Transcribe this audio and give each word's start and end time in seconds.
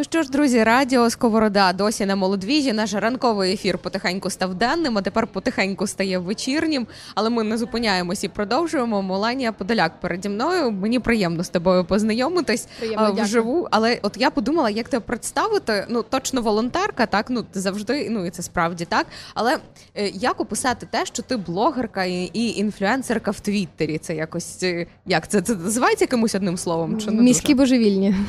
Ну 0.00 0.04
що 0.04 0.22
ж, 0.22 0.30
друзі, 0.30 0.64
радіо 0.64 1.10
Сковорода 1.10 1.72
досі 1.72 2.06
на 2.06 2.16
молодвіжі. 2.16 2.72
Наш 2.72 2.94
ранковий 2.94 3.52
ефір 3.52 3.78
потихеньку 3.78 4.30
став 4.30 4.54
денним, 4.54 4.98
а 4.98 5.02
тепер 5.02 5.26
потихеньку 5.26 5.86
стає 5.86 6.18
вечірнім. 6.18 6.86
Але 7.14 7.30
ми 7.30 7.42
не 7.42 7.58
зупиняємось 7.58 8.24
і 8.24 8.28
продовжуємо. 8.28 9.02
Моланія 9.02 9.52
Подоляк 9.52 10.00
переді 10.00 10.28
мною. 10.28 10.70
Мені 10.70 10.98
приємно 10.98 11.44
з 11.44 11.48
тобою 11.48 11.84
познайомитись 11.84 12.68
Приємно, 12.78 13.12
вживу. 13.12 13.68
Але 13.70 13.98
от 14.02 14.16
я 14.16 14.30
подумала, 14.30 14.70
як 14.70 14.88
тебе 14.88 15.00
представити. 15.00 15.86
Ну 15.88 16.02
точно 16.02 16.42
волонтерка, 16.42 17.06
так 17.06 17.26
ну 17.30 17.44
завжди. 17.52 18.10
Ну 18.10 18.26
і 18.26 18.30
це 18.30 18.42
справді 18.42 18.84
так. 18.84 19.06
Але 19.34 19.58
е, 19.94 20.08
як 20.08 20.40
описати 20.40 20.86
те, 20.90 21.06
що 21.06 21.22
ти 21.22 21.36
блогерка 21.36 22.04
і, 22.04 22.30
і 22.32 22.58
інфлюенсерка 22.58 23.30
в 23.30 23.40
Твіттері? 23.40 23.98
Це 23.98 24.14
якось 24.14 24.62
е, 24.62 24.86
як 25.06 25.28
це 25.28 25.40
це 25.42 25.54
називається 25.54 26.04
якимось 26.04 26.34
одним 26.34 26.56
словом? 26.56 27.00
Чи 27.00 27.10
не 27.10 27.22
Міські 27.22 27.54
дуже? 27.54 27.54
божевільні. 27.54 28.14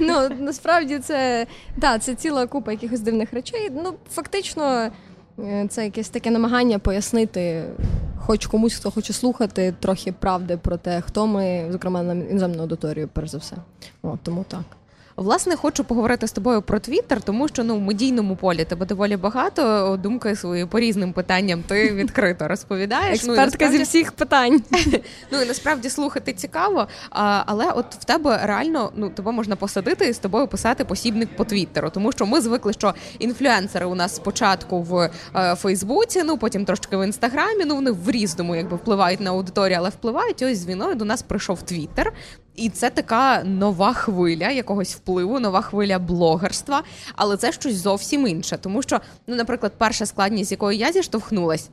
Ну 0.00 0.28
насправді 0.62 0.98
це 0.98 1.46
да, 1.76 1.98
це 1.98 2.14
ціла 2.14 2.46
купа 2.46 2.72
якихось 2.72 3.00
дивних 3.00 3.32
речей. 3.32 3.70
Ну 3.72 3.94
фактично, 4.10 4.90
е, 5.38 5.66
це 5.70 5.84
якесь 5.84 6.08
таке 6.08 6.30
намагання 6.30 6.78
пояснити, 6.78 7.64
хоч 8.18 8.46
комусь, 8.46 8.74
хто 8.74 8.90
хоче 8.90 9.12
слухати, 9.12 9.74
трохи 9.80 10.12
правди 10.12 10.56
про 10.56 10.76
те, 10.76 11.00
хто 11.00 11.26
ми, 11.26 11.66
зокрема 11.70 12.02
на 12.02 12.12
іноземну 12.12 12.62
аудиторію, 12.62 13.08
перш 13.12 13.30
за 13.30 13.38
все. 13.38 13.56
О, 14.02 14.18
тому 14.22 14.44
так. 14.48 14.64
Власне, 15.16 15.56
хочу 15.56 15.84
поговорити 15.84 16.26
з 16.26 16.32
тобою 16.32 16.62
про 16.62 16.78
Твіттер, 16.78 17.22
тому 17.22 17.48
що 17.48 17.64
ну 17.64 17.76
в 17.76 17.80
медійному 17.80 18.36
полі 18.36 18.64
тебе 18.64 18.86
доволі 18.86 19.16
багато 19.16 19.96
думки 20.02 20.36
свої 20.36 20.66
по 20.66 20.80
різним 20.80 21.12
питанням. 21.12 21.62
Ти 21.62 21.90
відкрито 21.94 22.48
розповідаєш. 22.48 23.24
ну, 23.24 23.32
Експертка 23.32 23.70
зі 23.70 23.82
всіх 23.82 24.12
питань. 24.12 24.62
Ну 25.32 25.42
і 25.42 25.46
насправді 25.46 25.90
слухати 25.90 26.32
цікаво. 26.32 26.88
А, 27.10 27.42
але 27.46 27.70
от 27.72 27.94
в 27.94 28.04
тебе 28.04 28.40
реально 28.44 28.92
ну 28.96 29.10
тебе 29.10 29.32
можна 29.32 29.56
посадити 29.56 30.08
і 30.08 30.12
з 30.12 30.18
тобою 30.18 30.46
писати 30.46 30.84
посібник 30.84 31.36
по 31.36 31.44
Твіттеру, 31.44 31.90
тому 31.90 32.12
що 32.12 32.26
ми 32.26 32.40
звикли, 32.40 32.72
що 32.72 32.94
інфлюенсери 33.18 33.86
у 33.86 33.94
нас 33.94 34.16
спочатку 34.16 34.82
в 34.82 35.10
е, 35.36 35.54
Фейсбуці, 35.54 36.22
ну 36.22 36.38
потім 36.38 36.64
трошки 36.64 36.96
в 36.96 37.04
інстаграмі. 37.04 37.64
Ну 37.66 37.74
вони 37.74 37.90
в 37.90 38.10
різному 38.10 38.56
якби 38.56 38.76
впливають 38.76 39.20
на 39.20 39.30
аудиторію, 39.30 39.78
але 39.78 39.88
впливають. 39.88 40.42
Ось 40.42 40.58
з 40.58 40.66
війною 40.66 40.94
до 40.94 41.04
нас 41.04 41.22
прийшов 41.22 41.62
Твіттер. 41.62 42.12
І 42.56 42.68
це 42.70 42.90
така 42.90 43.42
нова 43.44 43.92
хвиля 43.92 44.50
якогось 44.50 44.94
впливу, 44.94 45.40
нова 45.40 45.60
хвиля 45.60 45.98
блогерства, 45.98 46.82
але 47.16 47.36
це 47.36 47.52
щось 47.52 47.74
зовсім 47.74 48.26
інше. 48.26 48.58
Тому 48.60 48.82
що, 48.82 49.00
ну, 49.26 49.36
наприклад, 49.36 49.72
перша 49.78 50.06
складність, 50.06 50.48
з 50.48 50.52
якою 50.52 50.78
я 50.78 50.92
зіштовхнулась, 50.92 51.70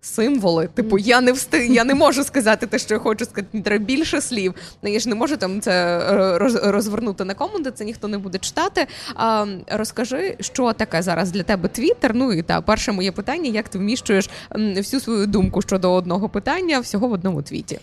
символи. 0.00 0.68
Типу, 0.74 0.98
я 0.98 1.20
не 1.20 1.32
встиг, 1.32 1.72
я 1.72 1.84
не 1.84 1.94
можу 1.94 2.24
сказати 2.24 2.66
те, 2.66 2.78
що 2.78 2.94
я 2.94 3.00
хочу 3.00 3.24
сказати. 3.24 3.60
Треба 3.60 3.84
більше 3.84 4.20
слів. 4.20 4.54
Ну, 4.82 4.90
я 4.92 4.98
ж 5.00 5.08
не 5.08 5.14
можу 5.14 5.36
там 5.36 5.60
це 5.60 5.98
е, 5.98 6.38
роз- 6.38 6.70
розвернути 6.70 7.24
на 7.24 7.34
коменти, 7.34 7.70
це 7.70 7.84
ніхто 7.84 8.08
не 8.08 8.18
буде 8.18 8.38
читати. 8.38 8.86
А, 9.14 9.46
розкажи, 9.70 10.36
що 10.40 10.72
таке 10.72 11.02
зараз 11.02 11.30
для 11.30 11.42
тебе 11.42 11.68
Твіттер? 11.68 12.14
Ну 12.14 12.32
і 12.32 12.42
та 12.42 12.60
перше 12.60 12.92
моє 12.92 13.12
питання: 13.12 13.50
як 13.50 13.68
ти 13.68 13.78
вміщуєш 13.78 14.30
всю 14.76 15.00
свою 15.00 15.26
думку 15.26 15.62
щодо 15.62 15.92
одного 15.92 16.28
питання 16.28 16.80
всього 16.80 17.08
в 17.08 17.12
одному 17.12 17.42
твіті? 17.42 17.78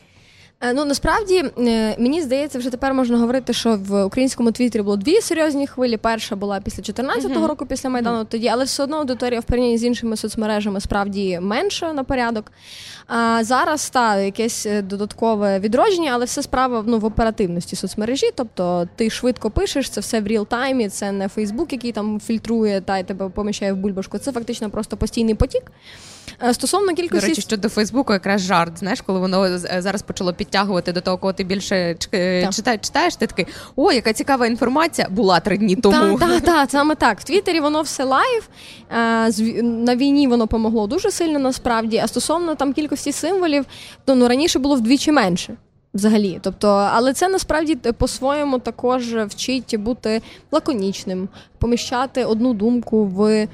Е, 0.62 0.74
Ну 0.74 0.86
насправді 0.86 1.44
е, 1.58 1.96
мені 2.00 2.22
здається, 2.22 2.60
вже 2.60 2.70
тепер 2.70 2.94
можна 2.94 3.18
говорити, 3.18 3.54
що 3.54 3.80
в 3.82 4.04
українському 4.04 4.52
твіттері 4.52 4.82
було 4.84 4.98
дві 4.98 5.22
серйозні 5.22 5.68
хвилі. 5.68 5.98
Перша 5.98 6.36
була 6.36 6.60
після 6.60 6.84
14-го 6.84 7.30
Мгм. 7.30 7.46
року, 7.46 7.66
після 7.66 7.90
майдану. 7.90 8.26
Тоді, 8.26 8.48
але 8.48 8.64
все 8.64 8.84
одно 8.84 8.98
аудиторія 8.98 9.40
в 9.40 9.44
порівнянні 9.44 9.78
з 9.78 9.84
іншими 9.84 10.18
соцмережами 10.18 10.82
справді 10.82 11.40
менша 11.42 11.94
на 11.94 12.04
порядок. 12.04 12.52
А 13.08 13.44
зараз 13.44 13.90
та 13.90 14.18
якесь 14.18 14.66
е, 14.66 14.82
додаткове 14.82 15.60
відродження, 15.60 16.12
але 16.14 16.26
все 16.26 16.44
справа 16.44 16.84
ну, 16.88 17.00
в 17.00 17.06
оперативності 17.06 17.76
соцмережі. 17.76 18.30
Тобто 18.36 18.88
ти 18.96 19.10
швидко 19.10 19.50
пишеш, 19.52 19.90
це 19.90 20.02
все 20.02 20.22
в 20.22 20.28
real-time 20.28 20.79
і, 20.79 20.90
це 20.90 21.12
не 21.12 21.28
Фейсбук, 21.28 21.74
який 21.74 21.92
там 21.92 22.20
фільтрує 22.20 22.82
та 22.82 22.98
й 22.98 23.04
тебе 23.04 23.30
поміщає 23.30 23.74
в 23.74 23.76
бульбашку. 23.76 24.18
Це 24.18 24.32
фактично 24.32 24.70
просто 24.70 24.98
постійний 24.98 25.36
потік. 25.36 25.64
Стосовно 26.52 26.88
До 26.88 26.94
кількості 26.94 27.28
речі, 27.28 27.42
щодо 27.42 27.70
Фейсбуку, 27.70 28.14
якраз 28.14 28.42
жарт. 28.42 28.80
Знаєш, 28.80 29.02
коли 29.02 29.20
воно 29.20 29.60
зараз 29.60 30.02
почало 30.02 30.34
підтягувати 30.48 30.92
до 30.92 31.02
того, 31.02 31.18
кого 31.18 31.34
ти 31.34 31.44
більше 31.44 31.96
е, 32.14 32.50
читаєш, 32.52 32.82
читаєш, 32.82 33.16
ти 33.16 33.28
такий, 33.28 33.46
о, 33.76 33.92
яка 33.92 34.14
цікава 34.14 34.48
інформація 34.48 35.08
була 35.10 35.40
три 35.40 35.58
дні 35.58 35.76
тому. 35.76 36.20
Так, 36.20 36.42
так, 36.46 36.72
саме 36.72 36.96
так. 36.96 37.20
В 37.20 37.24
Твіттері 37.24 37.60
воно 37.60 37.82
все 37.82 38.04
live. 38.04 38.50
Е, 38.92 39.64
На 39.64 39.96
війні 39.96 40.28
воно 40.28 40.48
помогло 40.48 40.88
дуже 40.88 41.12
сильно 41.12 41.40
насправді. 41.40 41.98
А 42.04 42.08
стосовно 42.08 42.56
там 42.56 42.74
кількості 42.74 43.12
символів, 43.12 43.66
то 44.06 44.16
ну 44.16 44.28
раніше 44.28 44.60
було 44.60 44.76
вдвічі 44.76 45.12
менше. 45.12 45.54
Взагалі, 45.94 46.40
тобто, 46.42 46.68
але 46.68 47.14
це 47.14 47.28
насправді 47.28 47.76
по-своєму 47.76 48.60
також 48.60 49.16
вчить 49.16 49.76
бути 49.80 50.22
лаконічним, 50.52 51.30
поміщати 51.58 52.26
одну 52.26 52.54
думку 52.54 53.06
в 53.06 53.48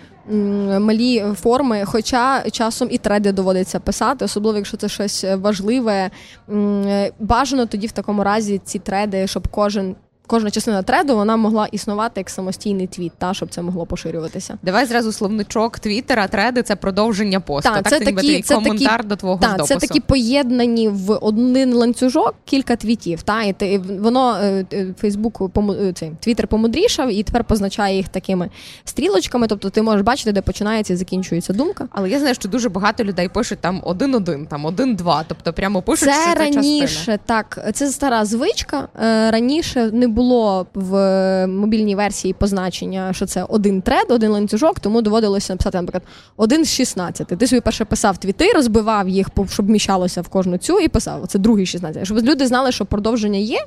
малі 0.80 1.26
форми, 1.36 1.86
хоча 1.86 2.50
часом 2.50 2.88
і 2.92 2.98
треди 2.98 3.32
доводиться 3.32 3.80
писати, 3.80 4.26
особливо 4.26 4.58
якщо 4.58 4.78
це 4.78 4.90
щось 4.90 5.26
важливе. 5.38 6.12
Е, 6.50 7.12
Бажано 7.20 7.66
тоді 7.66 7.88
в 7.88 7.92
такому 7.92 8.24
разі 8.24 8.62
ці 8.66 8.80
треди, 8.80 9.28
щоб 9.28 9.48
кожен. 9.48 9.96
Кожна 10.28 10.52
частина 10.52 10.84
треду 10.84 11.16
вона 11.16 11.38
могла 11.38 11.66
існувати 11.72 12.20
як 12.20 12.30
самостійний 12.30 12.88
твіт, 12.88 13.12
та 13.18 13.34
щоб 13.34 13.50
це 13.50 13.62
могло 13.62 13.86
поширюватися. 13.86 14.58
Давай 14.64 14.86
зразу 14.86 15.12
словничок 15.12 15.80
Твіттера, 15.80 16.28
треди 16.28 16.64
це 16.64 16.76
продовження 16.76 17.40
посту. 17.40 17.70
Так, 17.70 17.84
Так, 17.84 17.90
це 17.94 18.00
це 18.00 18.06
такі- 18.06 18.16
такий 18.16 18.42
це 18.42 18.56
такі- 18.56 18.68
коментар 18.68 19.06
до 19.06 19.16
твого 19.16 19.38
Так, 19.42 19.52
допису. 19.58 19.68
це 19.80 19.88
такі 19.88 20.00
поєднані 20.00 20.90
в 20.90 21.12
один 21.22 21.74
ланцюжок 21.74 22.36
кілька 22.46 22.76
твітів. 22.76 23.22
Та 23.24 23.44
і 23.44 23.54
ти 23.54 23.78
воно 24.00 24.36
е, 24.42 24.66
Фейсбук 25.00 25.42
е, 25.70 25.94
цей 25.94 26.12
Твіттер 26.20 26.48
помудрішав 26.48 27.12
і 27.14 27.24
тепер 27.24 27.44
позначає 27.44 27.96
їх 27.98 28.08
такими 28.10 28.50
стрілочками. 28.84 29.48
Тобто 29.48 29.70
ти 29.70 29.82
можеш 29.82 30.02
бачити, 30.02 30.32
де 30.32 30.42
починається 30.42 30.94
і 30.94 30.96
закінчується 30.96 31.54
думка. 31.54 31.88
Але 31.92 32.10
я 32.10 32.20
знаю, 32.20 32.36
що 32.36 32.50
дуже 32.50 32.70
багато 32.70 33.04
людей 33.04 33.30
пишуть 33.30 33.60
там 33.60 33.82
один-один, 33.86 34.46
там 34.46 34.66
один-два. 34.66 35.26
Тобто 35.28 35.54
прямо 35.54 35.82
пишуть, 35.82 36.10
Це 36.10 36.14
що 36.14 36.24
це 36.34 36.36
раніше 36.40 36.88
частина. 36.96 37.18
так. 37.26 37.60
Це 37.74 37.88
стара 37.92 38.26
звичка. 38.26 38.88
Е, 39.04 39.32
Раніше 39.32 39.90
не 39.94 40.08
було 40.14 40.68
в 40.74 40.96
е, 40.96 41.48
мобільній 41.48 41.96
версії 41.96 42.34
позначення, 42.34 43.14
що 43.14 43.26
це 43.26 43.44
один 43.44 43.82
тред, 43.82 44.06
один 44.10 44.32
ланцюжок, 44.32 44.80
тому 44.80 45.02
доводилося 45.02 45.54
написати, 45.54 45.78
наприклад, 45.78 46.04
один 46.38 46.66
з 46.66 46.74
16. 46.74 47.28
Ти 47.28 47.48
собі 47.48 47.62
перше 47.62 47.86
писав 47.86 48.18
твіти, 48.18 48.52
розбивав 48.56 49.10
їх, 49.10 49.28
щоб 49.50 49.66
вміщалося 49.66 50.22
в 50.22 50.28
кожну 50.28 50.58
цю, 50.58 50.80
і 50.80 50.88
писав. 50.88 51.28
Це 51.28 51.40
другий 51.40 51.66
16. 51.66 52.06
Щоб 52.06 52.18
люди 52.18 52.48
знали, 52.48 52.72
що 52.72 52.86
продовження 52.86 53.40
є. 53.40 53.60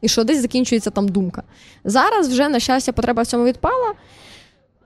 І 0.00 0.08
що 0.08 0.24
десь 0.24 0.42
закінчується 0.42 0.90
там 0.90 1.08
думка. 1.08 1.42
Зараз 1.84 2.28
вже, 2.28 2.48
на 2.48 2.60
щастя, 2.60 2.92
потреба 2.92 3.22
в 3.22 3.26
цьому 3.26 3.44
відпала. 3.44 3.94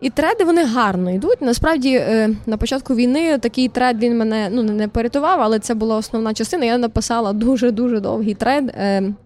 І 0.01 0.11
треди 0.11 0.45
вони 0.45 0.65
гарно 0.65 1.11
йдуть. 1.11 1.43
Насправді, 1.43 1.95
е, 1.95 2.31
на 2.47 2.57
початку 2.57 2.95
війни 2.95 3.39
такий 3.39 3.69
тред 3.69 3.99
він 3.99 4.19
мене 4.19 4.49
ну 4.53 4.63
не 4.63 4.89
порятував, 4.89 5.41
але 5.41 5.59
це 5.59 5.75
була 5.75 5.97
основна 5.97 6.35
частина. 6.35 6.65
Я 6.65 6.79
написала 6.79 7.33
дуже 7.33 7.71
дуже 7.71 8.01
довгий 8.01 8.35
тред. 8.35 8.75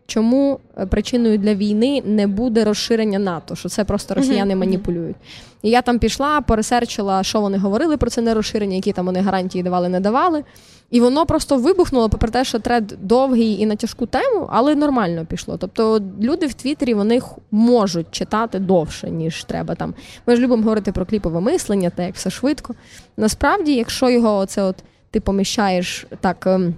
Чому 0.07 0.61
е, 0.79 0.87
причиною 0.87 1.39
для 1.39 1.55
війни 1.55 2.03
не 2.05 2.27
буде 2.27 2.65
розширення 2.65 3.19
НАТО? 3.19 3.55
Що 3.57 3.69
це 3.69 3.85
просто 3.85 4.15
росіяни 4.15 4.55
Мгм, 4.55 4.59
маніпулюють? 4.59 5.17
І 5.63 5.71
я 5.71 5.83
там 5.83 5.99
пішла, 5.99 6.41
поресерчила, 6.41 7.23
що 7.23 7.41
вони 7.41 7.59
говорили 7.59 7.97
про 7.97 8.11
це 8.11 8.23
не 8.23 8.35
розширення, 8.35 8.77
які 8.77 8.93
там 8.93 9.07
вони 9.07 9.21
гарантії 9.21 9.65
давали, 9.65 9.89
не 9.89 10.01
давали. 10.01 10.45
І 10.91 11.01
воно 11.01 11.27
просто 11.27 11.57
вибухнуло, 11.57 12.09
попри 12.09 12.31
те, 12.31 12.45
що 12.45 12.59
тред 12.59 12.95
довгий 13.03 13.61
і 13.61 13.67
на 13.67 13.77
тяжку 13.77 14.07
тему, 14.07 14.49
але 14.51 14.75
нормально 14.75 15.27
пішло. 15.27 15.57
Тобто 15.57 16.01
люди 16.21 16.47
в 16.47 16.55
Твіттері 16.55 16.95
вони 16.95 17.21
можуть 17.51 18.07
читати 18.11 18.59
довше, 18.59 19.11
ніж 19.11 19.45
треба 19.45 19.75
там. 19.75 19.95
Ми 20.27 20.37
ж 20.37 20.43
любимо 20.43 20.63
говорити 20.63 20.93
про 20.93 21.07
кліпове 21.07 21.41
мислення, 21.41 21.91
та 21.91 22.03
як 22.03 22.15
все 22.15 22.31
швидко. 22.31 22.75
Насправді, 23.17 23.75
якщо 23.75 24.11
його 24.11 24.37
оце 24.37 24.63
от 24.63 24.77
ти 25.11 25.21
поміщаєш 25.21 26.07
так 26.21 26.47
ем, 26.47 26.75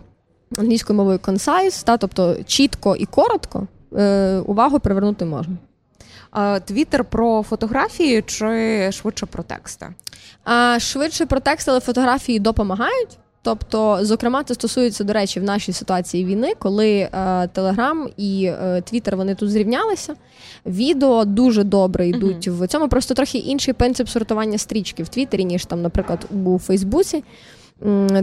англійською 0.56 0.96
мовою 0.96 1.18
concise, 1.18 1.84
та, 1.84 1.96
тобто 1.96 2.36
чітко 2.46 2.96
і 2.96 3.06
коротко, 3.06 3.66
е, 3.96 4.38
увагу 4.38 4.80
привернути 4.80 5.24
можна. 5.24 5.56
Твіттер 6.64 7.04
про 7.04 7.42
фотографії 7.42 8.22
чи 8.22 8.92
швидше 8.92 9.26
про 9.26 9.42
тексти? 9.42 9.86
А 10.44 10.78
швидше 10.80 11.26
про 11.26 11.40
текст, 11.40 11.68
але 11.68 11.80
фотографії 11.80 12.38
допомагають. 12.38 13.18
Тобто, 13.42 13.98
зокрема, 14.02 14.44
це 14.44 14.54
стосується, 14.54 15.04
до 15.04 15.12
речі, 15.12 15.40
в 15.40 15.42
нашій 15.42 15.72
ситуації 15.72 16.24
війни, 16.24 16.52
коли 16.58 17.08
Телеграм 17.52 18.08
і 18.16 18.52
Твіттер 18.84 19.16
вони 19.16 19.34
тут 19.34 19.50
зрівнялися. 19.50 20.14
Відео 20.66 21.24
дуже 21.24 21.64
добре 21.64 22.08
йдуть 22.08 22.48
в 22.48 22.66
цьому. 22.66 22.88
Просто 22.88 23.14
трохи 23.14 23.38
інший 23.38 23.74
принцип 23.74 24.08
сортування 24.08 24.58
стрічки 24.58 25.02
в 25.02 25.08
Твіттері, 25.08 25.44
ніж 25.44 25.64
там, 25.64 25.82
наприклад, 25.82 26.26
у 26.44 26.58
Фейсбуці. 26.58 27.24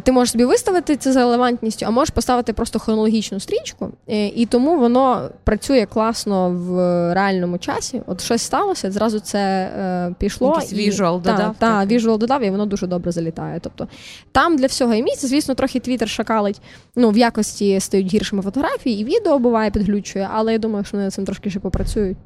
Ти 0.04 0.12
можеш 0.12 0.32
собі 0.32 0.46
виставити 0.46 0.96
це 0.96 1.12
за 1.12 1.20
релевантністю, 1.20 1.86
а 1.86 1.90
можеш 1.90 2.10
поставити 2.10 2.54
просто 2.54 2.80
хронологічну 2.80 3.40
стрічку, 3.40 3.92
е, 4.10 4.28
і 4.28 4.46
тому 4.46 4.80
воно 4.80 5.30
працює 5.44 5.86
класно 5.86 6.50
в 6.50 6.74
реальному 7.14 7.58
часі. 7.58 8.02
От 8.08 8.22
щось 8.22 8.42
сталося, 8.42 8.92
зразу 8.92 9.20
це 9.20 9.40
е, 9.40 10.16
пішло. 10.20 10.48
Якийсь 10.48 10.74
visual 10.74 11.22
додав. 11.22 11.56
Так, 11.60 11.88
visual 11.88 12.18
додав, 12.18 12.44
і 12.44 12.50
воно 12.50 12.66
дуже 12.66 12.88
добре 12.88 13.12
залітає. 13.12 13.60
Тобто 13.60 13.88
там 14.32 14.58
для 14.58 14.66
всього 14.66 14.94
є 14.94 15.04
місце, 15.04 15.28
звісно, 15.28 15.56
трохи 15.56 15.80
твіттер 15.80 16.10
шакалить. 16.10 16.62
Ну, 16.96 17.10
в 17.10 17.18
якості 17.18 17.80
стають 17.80 18.14
гіршими 18.14 18.42
фотографії, 18.42 19.02
і 19.02 19.04
відео 19.04 19.40
буває 19.40 19.72
підглючує, 19.72 20.30
але 20.34 20.52
я 20.54 20.58
думаю, 20.58 20.86
що 20.86 20.98
вони 20.98 21.10
цим 21.10 21.26
трошки 21.26 21.50
ще 21.50 21.60
попрацюють. 21.60 22.18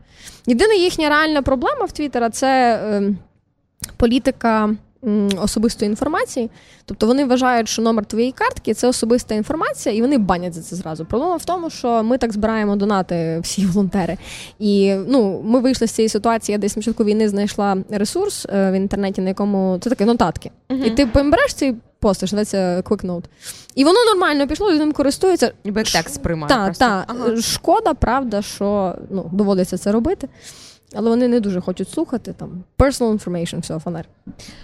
Єдина 0.48 0.74
їхня 0.74 1.10
реальна 1.10 1.42
проблема 1.42 1.86
в 1.86 1.92
Твіттера 1.92 2.30
це 2.30 2.82
е, 2.84 3.14
політика 3.98 4.76
особистої 5.42 5.90
інформації. 5.90 6.50
Тобто 6.86 7.08
вони 7.08 7.26
вважають, 7.26 7.70
що 7.70 7.82
номер 7.82 8.06
твоєї 8.06 8.32
картки 8.32 8.74
це 8.74 8.88
особиста 8.88 9.36
інформація, 9.36 9.96
і 9.96 10.02
вони 10.02 10.18
банять 10.18 10.54
за 10.54 10.62
це 10.62 10.76
зразу. 10.76 11.06
Проблема 11.06 11.36
в 11.36 11.46
тому, 11.46 11.70
що 11.70 12.04
ми 12.04 12.18
так 12.18 12.34
збираємо 12.34 12.76
донати 12.76 13.40
всі 13.44 13.66
волонтери. 13.66 14.18
І 14.60 14.96
ну, 15.08 15.42
ми 15.44 15.60
вийшли 15.60 15.88
з 15.88 15.92
цієї 15.92 16.10
ситуації. 16.10 16.54
Я 16.54 16.60
десь 16.60 16.76
на 16.76 16.80
початку 16.80 17.04
війни 17.04 17.30
знайшла 17.30 17.78
ресурс 17.90 18.46
е, 18.50 18.72
в 18.72 18.74
інтернеті, 18.74 19.22
на 19.22 19.28
якому 19.28 19.78
це 19.82 19.90
таке 19.90 20.06
нотатки. 20.06 20.52
Uh-huh. 20.70 20.84
І 20.84 20.90
ти 20.90 21.06
береш 21.06 21.54
цей 21.54 21.76
пост, 22.00 22.28
що 22.28 22.36
називається 22.36 22.90
QuickNote. 22.90 23.24
І 23.76 23.84
воно 23.84 24.06
нормально 24.06 24.48
пішло, 24.48 24.72
і 24.72 24.80
ним 24.80 24.92
користується. 24.92 25.52
Ніби 25.66 25.84
текст 25.84 26.16
сприймає. 26.16 26.50
Так, 26.50 26.78
так. 26.78 27.04
Ага. 27.08 27.42
Шкода, 27.42 27.94
правда, 27.94 28.42
що 28.42 28.96
ну, 29.10 29.30
доводиться 29.34 29.78
це 29.78 29.92
робити. 29.92 30.28
Але 30.94 31.10
вони 31.10 31.28
не 31.28 31.40
дуже 31.40 31.62
хочуть 31.62 31.90
слухати 31.90 32.34
там 32.34 32.64
personal 32.78 33.20
information, 33.20 33.60
все, 33.60 33.80
фонар. 33.80 34.06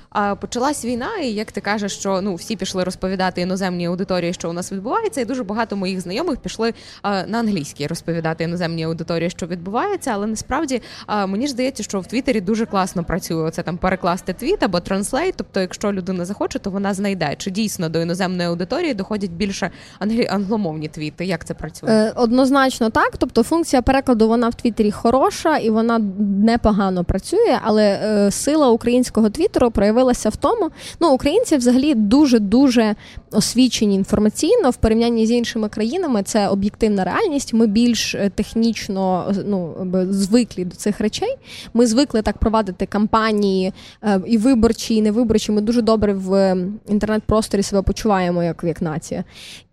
А 0.09 0.35
почалась 0.35 0.85
війна, 0.85 1.17
і 1.23 1.27
як 1.27 1.51
ти 1.51 1.61
кажеш, 1.61 1.93
що 1.93 2.21
ну 2.21 2.35
всі 2.35 2.55
пішли 2.55 2.83
розповідати 2.83 3.41
іноземній 3.41 3.85
аудиторії, 3.85 4.33
що 4.33 4.49
у 4.49 4.53
нас 4.53 4.71
відбувається, 4.71 5.21
і 5.21 5.25
дуже 5.25 5.43
багато 5.43 5.75
моїх 5.75 6.01
знайомих 6.01 6.37
пішли 6.37 6.73
а, 7.01 7.23
на 7.23 7.39
англійській 7.39 7.87
розповідати 7.87 8.43
іноземній 8.43 8.83
аудиторії, 8.83 9.29
що 9.29 9.47
відбувається. 9.47 10.11
Але 10.13 10.27
насправді 10.27 10.81
а, 11.05 11.25
мені 11.25 11.47
ж 11.47 11.53
здається, 11.53 11.83
що 11.83 11.99
в 11.99 12.07
Твіттері 12.07 12.41
дуже 12.41 12.65
класно 12.65 13.03
працює 13.03 13.43
оце 13.43 13.63
там 13.63 13.77
перекласти 13.77 14.33
твіт 14.33 14.63
або 14.63 14.79
translate. 14.79 15.33
Тобто, 15.37 15.59
якщо 15.59 15.93
людина 15.93 16.25
захоче, 16.25 16.59
то 16.59 16.69
вона 16.69 16.93
знайде 16.93 17.35
чи 17.37 17.51
дійсно 17.51 17.89
до 17.89 18.01
іноземної 18.01 18.49
аудиторії 18.49 18.93
доходять 18.93 19.31
більше 19.31 19.71
англі... 19.99 20.27
англомовні 20.27 20.87
твіти. 20.87 21.25
Як 21.25 21.45
це 21.45 21.53
працює? 21.53 21.89
Е, 21.89 22.13
Однозначно 22.15 22.89
так. 22.89 23.17
Тобто 23.17 23.43
функція 23.43 23.81
перекладу 23.81 24.27
вона 24.27 24.49
в 24.49 24.55
Твіттері 24.55 24.91
хороша 24.91 25.57
і 25.57 25.69
вона 25.69 25.99
непогано 26.19 27.03
працює, 27.03 27.59
але 27.63 27.83
е, 27.83 28.31
сила 28.31 28.69
українського 28.69 29.29
твіттеру 29.29 29.71
проявилася 29.71 30.29
в 30.29 30.35
тому, 30.35 30.69
ну 30.99 31.11
українці 31.11 31.57
взагалі 31.57 31.95
дуже 31.95 32.39
дуже 32.39 32.95
освічені 33.31 33.95
інформаційно 33.95 34.69
в 34.69 34.75
порівнянні 34.75 35.25
з 35.25 35.31
іншими 35.31 35.69
країнами. 35.69 36.23
Це 36.23 36.47
об'єктивна 36.47 37.03
реальність. 37.03 37.53
Ми 37.53 37.67
більш 37.67 38.15
е, 38.15 38.31
технічно 38.35 39.33
ну 39.45 39.75
звиклі 40.09 40.65
до 40.65 40.75
цих 40.75 40.99
речей. 40.99 41.35
Ми 41.73 41.87
звикли 41.87 42.21
так 42.21 42.37
провадити 42.37 42.85
кампанії 42.85 43.73
е, 44.03 44.21
і 44.27 44.37
виборчі, 44.37 44.95
і 44.95 45.01
невиборчі. 45.01 45.51
Ми 45.51 45.61
дуже 45.61 45.81
добре 45.81 46.13
в 46.13 46.57
інтернет-просторі 46.89 47.63
себе 47.63 47.81
почуваємо 47.81 48.43
як 48.43 48.63
як 48.63 48.81
нація. 48.81 49.23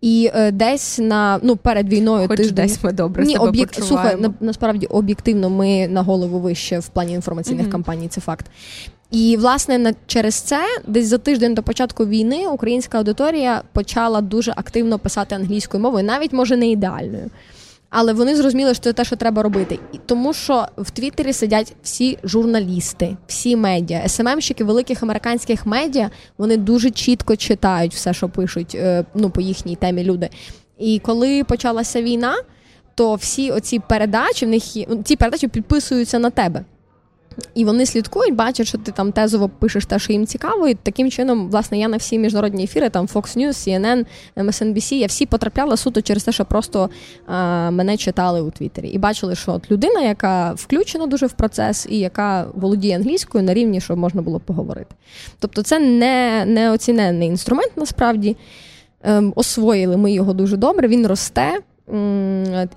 І 0.01 0.31
е, 0.35 0.51
десь 0.51 0.99
на 0.99 1.39
ну 1.43 1.55
перед 1.55 1.89
війною 1.89 2.27
Хоч 2.27 2.37
тиждень... 2.37 2.55
десь 2.55 2.83
ми 2.83 2.91
добре 2.91 3.25
Ні, 3.25 3.33
себе 3.33 3.47
об'єк... 3.47 3.67
почуваємо. 3.67 4.01
Слухай, 4.01 4.21
на, 4.21 4.47
насправді 4.47 4.85
об'єктивно 4.85 5.49
ми 5.49 5.87
на 5.87 6.01
голову 6.01 6.32
вище 6.39 6.79
в 6.79 6.87
плані 6.87 7.13
інформаційних 7.13 7.67
mm-hmm. 7.67 7.71
кампаній. 7.71 8.07
Це 8.07 8.21
факт. 8.21 8.45
І 9.11 9.37
власне 9.37 9.77
на 9.77 9.93
через 10.07 10.35
це, 10.35 10.65
десь 10.87 11.07
за 11.07 11.17
тиждень 11.17 11.53
до 11.53 11.63
початку 11.63 12.05
війни, 12.05 12.47
українська 12.47 12.97
аудиторія 12.97 13.61
почала 13.73 14.21
дуже 14.21 14.53
активно 14.55 14.99
писати 14.99 15.35
англійською 15.35 15.83
мовою, 15.83 16.03
навіть 16.03 16.33
може 16.33 16.57
не 16.57 16.67
ідеальною. 16.69 17.29
Але 17.95 18.13
вони 18.13 18.35
зрозуміли, 18.35 18.73
що 18.73 18.83
це 18.83 18.93
те, 18.93 19.05
що 19.05 19.15
треба 19.15 19.43
робити, 19.43 19.79
і 19.93 19.99
тому 20.05 20.33
що 20.33 20.67
в 20.77 20.91
Твіттері 20.91 21.33
сидять 21.33 21.73
всі 21.83 22.17
журналісти, 22.23 23.17
всі 23.27 23.55
медіа, 23.55 24.07
СММщики 24.07 24.63
великих 24.63 25.03
американських 25.03 25.65
медіа. 25.65 26.09
Вони 26.37 26.57
дуже 26.57 26.91
чітко 26.91 27.35
читають 27.35 27.93
все, 27.93 28.13
що 28.13 28.29
пишуть 28.29 28.75
е, 28.75 29.05
ну 29.15 29.29
по 29.29 29.41
їхній 29.41 29.75
темі 29.75 30.03
люди. 30.03 30.29
І 30.79 30.99
коли 30.99 31.43
почалася 31.43 32.01
війна, 32.01 32.35
то 32.95 33.15
всі 33.15 33.51
оці 33.51 33.79
передачі 33.79 34.45
в 34.45 34.49
них 34.49 34.75
є, 34.75 34.87
ці 35.03 35.15
передачі 35.15 35.47
підписуються 35.47 36.19
на 36.19 36.29
тебе. 36.29 36.63
І 37.55 37.65
вони 37.65 37.85
слідкують, 37.85 38.35
бачать, 38.35 38.67
що 38.67 38.77
ти 38.77 38.91
там 38.91 39.11
тезово 39.11 39.49
пишеш 39.49 39.85
те, 39.85 39.99
що 39.99 40.13
їм 40.13 40.25
цікаво. 40.25 40.67
І 40.67 40.73
таким 40.73 41.11
чином, 41.11 41.49
власне, 41.49 41.79
я 41.79 41.87
на 41.87 41.97
всі 41.97 42.19
міжнародні 42.19 42.63
ефіри, 42.63 42.89
там 42.89 43.05
Fox 43.05 43.37
News, 43.37 43.49
CNN, 43.49 44.05
MSNBC, 44.37 44.93
я 44.93 45.07
всі 45.07 45.25
потрапляла 45.25 45.77
суто 45.77 46.01
через 46.01 46.23
те, 46.23 46.31
що 46.31 46.45
просто 46.45 46.89
а, 47.25 47.71
мене 47.71 47.97
читали 47.97 48.41
у 48.41 48.51
Твіттері. 48.51 48.87
І 48.87 48.97
бачили, 48.97 49.35
що 49.35 49.51
от 49.51 49.71
людина, 49.71 50.01
яка 50.01 50.53
включена 50.53 51.07
дуже 51.07 51.25
в 51.25 51.33
процес, 51.33 51.87
і 51.89 51.99
яка 51.99 52.47
володіє 52.55 52.95
англійською 52.95 53.43
на 53.43 53.53
рівні, 53.53 53.81
щоб 53.81 53.97
можна 53.97 54.21
було 54.21 54.39
поговорити. 54.39 54.95
Тобто, 55.39 55.63
це 55.63 55.79
не 55.79 56.45
неоціненний 56.45 57.27
інструмент 57.27 57.71
насправді. 57.75 58.37
Ем, 59.03 59.33
освоїли 59.35 59.97
ми 59.97 60.11
його 60.11 60.33
дуже 60.33 60.57
добре, 60.57 60.87
він 60.87 61.07
росте. 61.07 61.59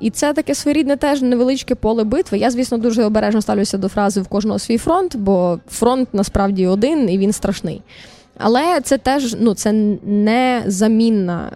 І 0.00 0.10
це 0.10 0.32
таке 0.32 0.54
своєрідне 0.54 0.96
теж 0.96 1.22
невеличке 1.22 1.74
поле 1.74 2.04
битви. 2.04 2.38
Я, 2.38 2.50
звісно, 2.50 2.78
дуже 2.78 3.04
обережно 3.04 3.42
ставлюся 3.42 3.78
до 3.78 3.88
фрази 3.88 4.20
в 4.20 4.28
кожного 4.28 4.58
свій 4.58 4.78
фронт, 4.78 5.16
бо 5.16 5.58
фронт 5.68 6.08
насправді 6.12 6.66
один 6.66 7.10
і 7.10 7.18
він 7.18 7.32
страшний. 7.32 7.82
Але 8.38 8.80
це 8.80 8.98
теж 8.98 9.36
ну, 9.40 9.54
це 9.54 9.72
незамінна 10.06 11.50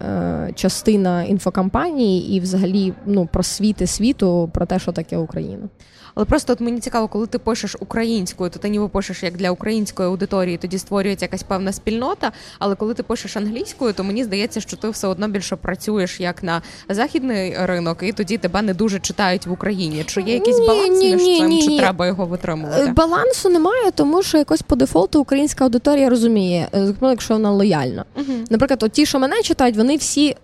е, 0.48 0.52
частина 0.52 1.22
інфокампанії 1.24 2.36
і, 2.36 2.40
взагалі, 2.40 2.92
ну, 3.06 3.28
просвіти 3.32 3.86
світу 3.86 4.50
про 4.54 4.66
те, 4.66 4.78
що 4.78 4.92
таке 4.92 5.16
Україна. 5.16 5.68
Але 6.14 6.26
просто 6.26 6.52
от 6.52 6.60
мені 6.60 6.80
цікаво, 6.80 7.08
коли 7.08 7.26
ти 7.26 7.38
пишеш 7.38 7.76
українською, 7.80 8.50
то 8.50 8.58
ти 8.58 8.68
ніби 8.68 8.88
пишеш 8.88 9.22
як 9.22 9.36
для 9.36 9.50
української 9.50 10.08
аудиторії, 10.08 10.56
тоді 10.56 10.78
створюється 10.78 11.24
якась 11.24 11.42
певна 11.42 11.72
спільнота. 11.72 12.32
Але 12.58 12.74
коли 12.74 12.94
ти 12.94 13.02
пишеш 13.02 13.36
англійською, 13.36 13.92
то 13.92 14.04
мені 14.04 14.24
здається, 14.24 14.60
що 14.60 14.76
ти 14.76 14.88
все 14.88 15.08
одно 15.08 15.28
більше 15.28 15.56
працюєш 15.56 16.20
як 16.20 16.42
на 16.42 16.62
західний 16.88 17.54
ринок, 17.58 17.98
і 18.02 18.12
тоді 18.12 18.38
тебе 18.38 18.62
не 18.62 18.74
дуже 18.74 19.00
читають 19.00 19.46
в 19.46 19.52
Україні. 19.52 20.04
Чи 20.06 20.20
є 20.20 20.34
якийсь 20.34 20.58
баланс 20.58 20.98
ні, 20.98 21.12
між 21.12 21.22
ні, 21.22 21.38
цим, 21.38 21.48
ні, 21.48 21.68
чи 21.68 21.78
треба 21.78 22.06
його 22.06 22.26
витримувати? 22.26 22.82
Е, 22.82 22.92
балансу 22.92 23.48
немає, 23.48 23.90
тому 23.94 24.22
що 24.22 24.38
якось 24.38 24.62
по 24.62 24.76
дефолту 24.76 25.20
українська 25.20 25.64
аудиторія 25.64 26.08
розуміє, 26.08 26.68
е, 26.74 26.94
якщо 27.02 27.34
вона 27.34 27.50
лояльна. 27.50 28.04
uh 28.16 28.46
Наприклад, 28.50 28.82
от 28.82 28.92
ті, 28.92 29.06
що 29.06 29.18
мене 29.18 29.42
читають, 29.42 29.76
вони 29.76 29.96
всі 29.96 30.36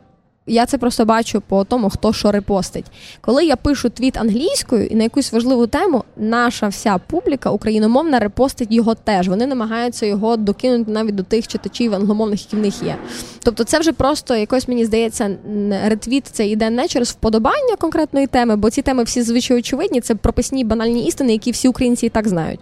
я 0.47 0.67
це 0.67 0.79
просто 0.79 1.05
бачу 1.05 1.43
по 1.49 1.65
тому, 1.65 1.91
хто 1.91 2.13
що 2.13 2.33
репостить. 2.33 2.85
Коли 3.21 3.45
я 3.45 3.57
пишу 3.57 3.91
твіт 3.91 4.17
англійською 4.17 4.87
і 4.87 4.95
на 4.95 5.03
якусь 5.03 5.33
важливу 5.33 5.67
тему, 5.67 6.05
наша 6.17 6.69
вся 6.69 6.99
публіка 6.99 7.51
україномовна 7.51 8.19
репостить 8.19 8.73
його 8.73 8.95
теж. 8.95 9.29
Вони 9.29 9.47
намагаються 9.47 10.07
його 10.07 10.37
докинути 10.37 10.91
навіть 10.91 11.15
до 11.15 11.23
тих 11.23 11.49
читачів 11.49 11.95
англомовних, 11.95 12.43
які 12.43 12.57
в 12.57 12.59
них 12.59 12.83
є. 12.83 12.97
Тобто, 13.43 13.65
це 13.65 13.79
вже 13.79 13.93
просто 13.93 14.37
якось 14.37 14.69
мені 14.69 14.85
здається, 14.85 15.37
ретвіт 15.85 16.27
це 16.33 16.47
йде 16.47 16.71
не 16.71 16.89
через 16.89 17.09
вподобання 17.09 17.77
конкретної 17.79 18.27
теми, 18.27 18.57
бо 18.57 18.71
ці 18.71 18.83
теми 18.83 19.03
всі 19.03 19.23
звичайно 19.23 19.59
очевидні. 19.59 20.01
Це 20.01 20.15
прописні 20.15 20.65
банальні 20.65 21.07
істини, 21.07 21.33
які 21.33 21.51
всі 21.51 21.69
українці 21.69 22.07
і 22.07 22.09
так 22.09 22.29
знають. 22.29 22.61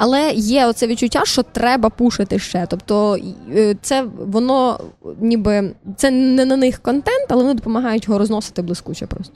Але 0.00 0.32
є 0.32 0.66
оце 0.66 0.86
відчуття, 0.86 1.22
що 1.24 1.42
треба 1.42 1.90
пушити 1.90 2.38
ще. 2.38 2.66
Тобто 2.70 3.18
е, 3.54 3.76
це 3.82 4.04
воно 4.18 4.80
ніби 5.20 5.74
це 5.96 6.10
не 6.10 6.44
на 6.44 6.56
них 6.56 6.78
контент, 6.78 7.26
але 7.28 7.42
вони 7.42 7.54
допомагають 7.54 8.06
його 8.08 8.18
розносити 8.18 8.62
блискуче 8.62 9.06
просто. 9.06 9.34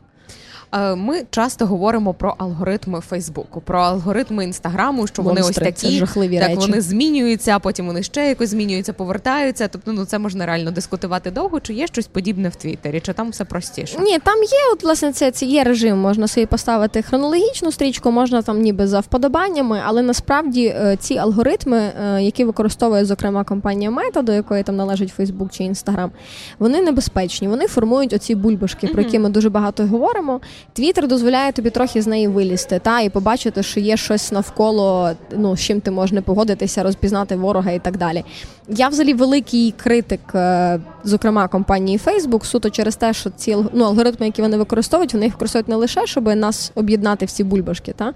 Е, 0.75 0.95
ми 0.95 1.23
часто 1.31 1.67
говоримо 1.67 2.15
про 2.15 2.35
алгоритми 2.39 3.01
Фейсбуку, 3.01 3.61
про 3.61 3.81
алгоритми 3.81 4.45
інстаграму, 4.45 5.07
що 5.07 5.23
вони 5.23 5.41
Монстри, 5.41 5.67
ось 5.69 5.81
такі 5.81 5.93
це 5.93 5.99
жахливі 5.99 6.39
так 6.39 6.49
речі. 6.49 6.61
вони 6.61 6.81
змінюються, 6.81 7.57
а 7.57 7.59
потім 7.59 7.87
вони 7.87 8.03
ще 8.03 8.29
якось 8.29 8.51
змінюються, 8.51 8.93
повертаються. 8.93 9.69
Тобто, 9.69 9.93
ну 9.93 10.05
це 10.05 10.19
можна 10.19 10.47
реально 10.47 10.71
дискутувати 10.71 11.31
довго. 11.31 11.61
Чи 11.61 11.75
є 11.75 11.87
щось 11.87 12.07
подібне 12.07 12.49
в 12.49 12.57
Твіттері, 12.57 13.01
чи 13.01 13.13
там 13.13 13.31
все 13.31 13.45
простіше? 13.45 13.99
Ні, 14.01 14.19
там 14.19 14.43
є 14.43 14.59
от 14.73 14.83
власне 14.83 15.13
це, 15.13 15.31
це 15.31 15.47
є 15.47 15.65
режим. 15.65 15.99
Можна 15.99 16.29
собі 16.29 16.47
поставити 16.47 17.03
хронологічну 17.03 17.73
стрічку, 17.73 18.11
можна 18.11 18.43
там 18.43 18.61
ніби 18.61 18.87
за 18.87 19.01
вподобаннями, 19.01 19.81
але 19.87 20.03
насправді 20.03 20.67
е, 20.67 20.97
ці 21.01 21.19
алгоритми, 21.19 21.79
е, 21.79 22.23
які 22.23 22.45
використовує 22.45 23.05
зокрема 23.05 23.45
компанія 23.45 23.91
Meta, 23.91 24.23
до 24.23 24.33
якої 24.33 24.63
там 24.63 24.77
належить 24.77 25.11
Фейсбук 25.11 25.51
чи 25.53 25.65
Інстаграм, 25.65 26.11
вони 26.59 26.83
небезпечні. 26.83 27.49
Вони 27.49 27.67
формують 27.67 28.13
оці 28.13 28.35
бульбашки, 28.35 28.87
про 28.87 29.03
які 29.03 29.19
ми 29.19 29.29
дуже 29.29 29.51
багато 29.51 29.87
говоримо. 29.87 30.41
Твіттер 30.73 31.09
дозволяє 31.09 31.53
тобі 31.53 31.71
трохи 31.71 32.03
з 32.03 32.07
неї 32.07 32.29
вилізти, 32.29 32.79
та 32.79 33.01
і 33.01 33.09
побачити, 33.09 33.63
що 33.63 33.81
є 33.81 33.97
щось 33.97 34.33
навколо, 34.33 35.11
ну 35.37 35.57
з 35.57 35.61
чим 35.61 35.81
ти 35.81 35.91
можеш 35.91 36.13
не 36.13 36.23
погодитися, 36.23 36.83
розпізнати 36.83 37.37
ворога 37.37 37.71
і 37.71 37.79
так 37.79 37.97
далі. 37.97 38.25
Я 38.69 38.89
взагалі 38.89 39.15
великий 39.15 39.75
критик, 39.77 40.21
е, 40.35 40.81
зокрема 41.05 41.49
компанії 41.49 42.01
Facebook, 42.05 42.45
суто 42.45 42.71
через 42.71 42.97
те, 42.97 43.13
що 43.13 43.31
ці 43.31 43.57
ну, 43.73 43.85
алгоритми, 43.85 44.27
які 44.27 44.43
вони 44.43 44.57
використовують, 44.57 45.15
вони 45.15 45.27
їх 45.27 45.35
використовують 45.35 45.69
не 45.69 45.77
лише, 45.77 46.07
щоб 46.07 46.37
нас 46.37 46.73
об'єднати 46.75 47.27
всі 47.27 47.45
бульбашки, 47.45 47.93
та 47.93 48.15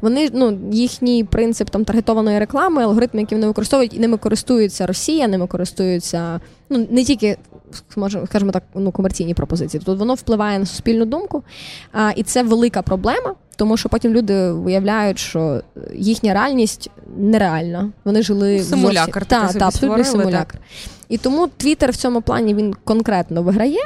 Вони 0.00 0.30
ну 0.32 0.58
їхній 0.72 1.24
принцип 1.24 1.70
там 1.70 1.84
таргетованої 1.84 2.38
реклами, 2.38 2.82
алгоритми, 2.82 3.20
які 3.20 3.34
вони 3.34 3.46
використовують, 3.46 3.94
і 3.94 3.98
ними 3.98 4.16
користуються 4.16 4.86
Росія, 4.86 5.28
ними 5.28 5.46
користуються 5.46 6.40
ну 6.70 6.86
не 6.90 7.04
тільки 7.04 7.36
скажімо 8.26 8.52
так, 8.52 8.62
ну 8.74 8.92
комерційні 8.92 9.34
пропозиції. 9.34 9.82
Тут 9.84 9.98
воно 9.98 10.14
впливає 10.14 10.58
на 10.58 10.66
суспільну 10.66 11.04
думку, 11.04 11.42
а, 11.92 12.10
і 12.16 12.22
це 12.22 12.42
велика 12.42 12.82
проблема. 12.82 13.34
Тому 13.56 13.76
що 13.76 13.88
потім 13.88 14.12
люди 14.12 14.52
виявляють, 14.52 15.18
що 15.18 15.62
їхня 15.94 16.34
реальність 16.34 16.90
нереальна. 17.16 17.90
Вони 18.04 18.22
жили 18.22 18.62
симулякр. 18.62 19.22
в 19.22 19.24
та, 19.24 19.52
та, 19.52 19.66
абсолютно 19.66 20.04
симулякр. 20.04 20.58
І 21.08 21.18
тому 21.18 21.48
Твіттер 21.56 21.90
в 21.90 21.96
цьому 21.96 22.22
плані 22.22 22.54
він 22.54 22.74
конкретно 22.84 23.42
виграє. 23.42 23.80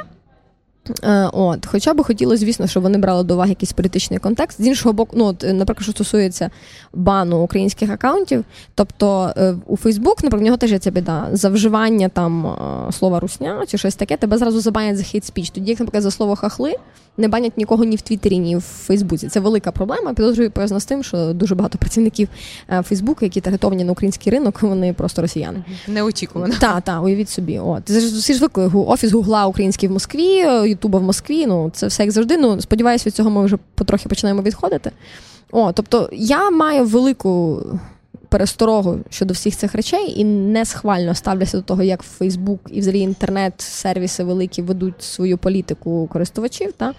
Е, 1.03 1.29
от, 1.33 1.65
Хоча 1.65 1.93
б 1.93 2.03
хотілося, 2.03 2.45
звісно, 2.45 2.67
щоб 2.67 2.83
вони 2.83 2.97
брали 2.97 3.23
до 3.23 3.33
уваги 3.33 3.49
якийсь 3.49 3.73
політичний 3.73 4.19
контекст. 4.19 4.61
З 4.61 4.67
іншого 4.67 4.93
боку, 4.93 5.15
ну, 5.19 5.25
от, 5.25 5.43
наприклад, 5.43 5.83
що 5.83 5.91
стосується 5.91 6.49
бану 6.93 7.39
українських 7.39 7.89
акаунтів, 7.89 8.43
тобто 8.75 9.33
е, 9.37 9.55
у 9.67 9.77
Фейсбук, 9.77 10.23
наприклад, 10.23 10.41
в 10.41 10.45
нього 10.45 10.57
теж 10.57 10.71
є 10.71 10.79
ця 10.79 10.91
біда. 10.91 11.27
За 11.31 11.49
вживання 11.49 12.09
там 12.09 12.47
е, 12.47 12.91
слова 12.91 13.19
русня 13.19 13.63
чи 13.67 13.77
щось 13.77 13.95
таке, 13.95 14.17
тебе 14.17 14.37
зразу 14.37 14.59
забанять 14.59 14.97
за 14.97 15.03
хейт 15.03 15.25
спіч. 15.25 15.49
Тоді, 15.49 15.69
як, 15.69 15.79
наприклад, 15.79 16.03
за 16.03 16.11
слово 16.11 16.35
хахли 16.35 16.75
не 17.17 17.27
банять 17.27 17.57
нікого 17.57 17.83
ні 17.83 17.95
в 17.95 18.01
Твіттері, 18.01 18.37
ні 18.37 18.55
в 18.55 18.61
Фейсбуці. 18.61 19.27
Це 19.27 19.39
велика 19.39 19.71
проблема. 19.71 20.13
Підозрюю 20.13 20.51
пов'язана 20.51 20.79
з 20.79 20.85
тим, 20.85 21.03
що 21.03 21.33
дуже 21.33 21.55
багато 21.55 21.77
працівників 21.77 22.27
Фейсбуку, 22.83 23.25
які 23.25 23.41
таргетовані 23.41 23.83
на 23.83 23.91
український 23.91 24.31
ринок, 24.33 24.61
вони 24.61 24.93
просто 24.93 25.21
росіяни. 25.21 25.63
Неочікувано. 25.87 26.53
Так, 26.59 26.83
так, 26.83 27.03
уявіть 27.03 27.29
собі. 27.29 27.59
От 27.59 27.89
всі 27.89 28.33
ж 28.33 28.39
звикли 28.39 28.71
офіс 28.73 29.11
Гугла 29.11 29.45
український 29.45 29.89
в 29.89 29.91
Москві, 29.91 30.45
Ютуба 30.73 30.99
в 30.99 31.03
Москві. 31.03 31.47
Ну 31.47 31.69
це 31.73 31.87
все 31.87 32.03
як 32.03 32.11
завжди. 32.11 32.37
Ну 32.37 32.61
сподіваюся, 32.61 33.03
від 33.09 33.15
цього 33.15 33.29
ми 33.29 33.45
вже 33.45 33.57
потрохи 33.75 34.09
починаємо 34.09 34.41
відходити. 34.41 34.91
О, 35.51 35.71
тобто 35.71 36.09
я 36.11 36.49
маю 36.49 36.85
велику 36.85 37.61
пересторогу 38.29 38.99
щодо 39.09 39.33
всіх 39.33 39.55
цих 39.55 39.75
речей 39.75 40.13
і 40.19 40.23
не 40.23 40.65
схвально 40.65 41.15
ставляся 41.15 41.57
до 41.57 41.63
того, 41.63 41.83
як 41.83 42.01
Фейсбук 42.01 42.59
і 42.71 42.79
взагалі 42.79 42.99
інтернет-сервіси 42.99 44.23
великі 44.23 44.61
ведуть 44.61 45.03
свою 45.03 45.37
політику 45.37 46.09
користувачів. 46.13 46.71
Та? 46.71 46.93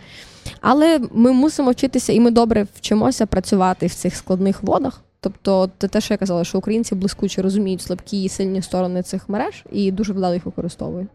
Але 0.61 1.01
ми 1.13 1.33
мусимо 1.33 1.71
вчитися, 1.71 2.13
і 2.13 2.21
ми 2.21 2.31
добре 2.31 2.67
вчимося 2.75 3.27
працювати 3.27 3.87
в 3.87 3.95
цих 3.95 4.17
складних 4.17 4.63
водах. 4.63 5.01
Тобто, 5.21 5.71
це 5.79 5.89
те, 5.89 6.01
що 6.01 6.15
я 6.15 6.19
казала, 6.19 6.45
що 6.45 6.59
українці 6.59 6.95
блискуче 6.95 7.43
розуміють 7.43 7.83
слабкі 7.83 8.23
і 8.23 8.29
сильні 8.29 8.63
сторони 8.63 9.03
цих 9.03 9.29
мереж 9.29 9.65
і 9.73 9.93
дуже 9.93 10.13
вдало 10.13 10.35
їх 10.35 10.47
використовують. 10.47 11.09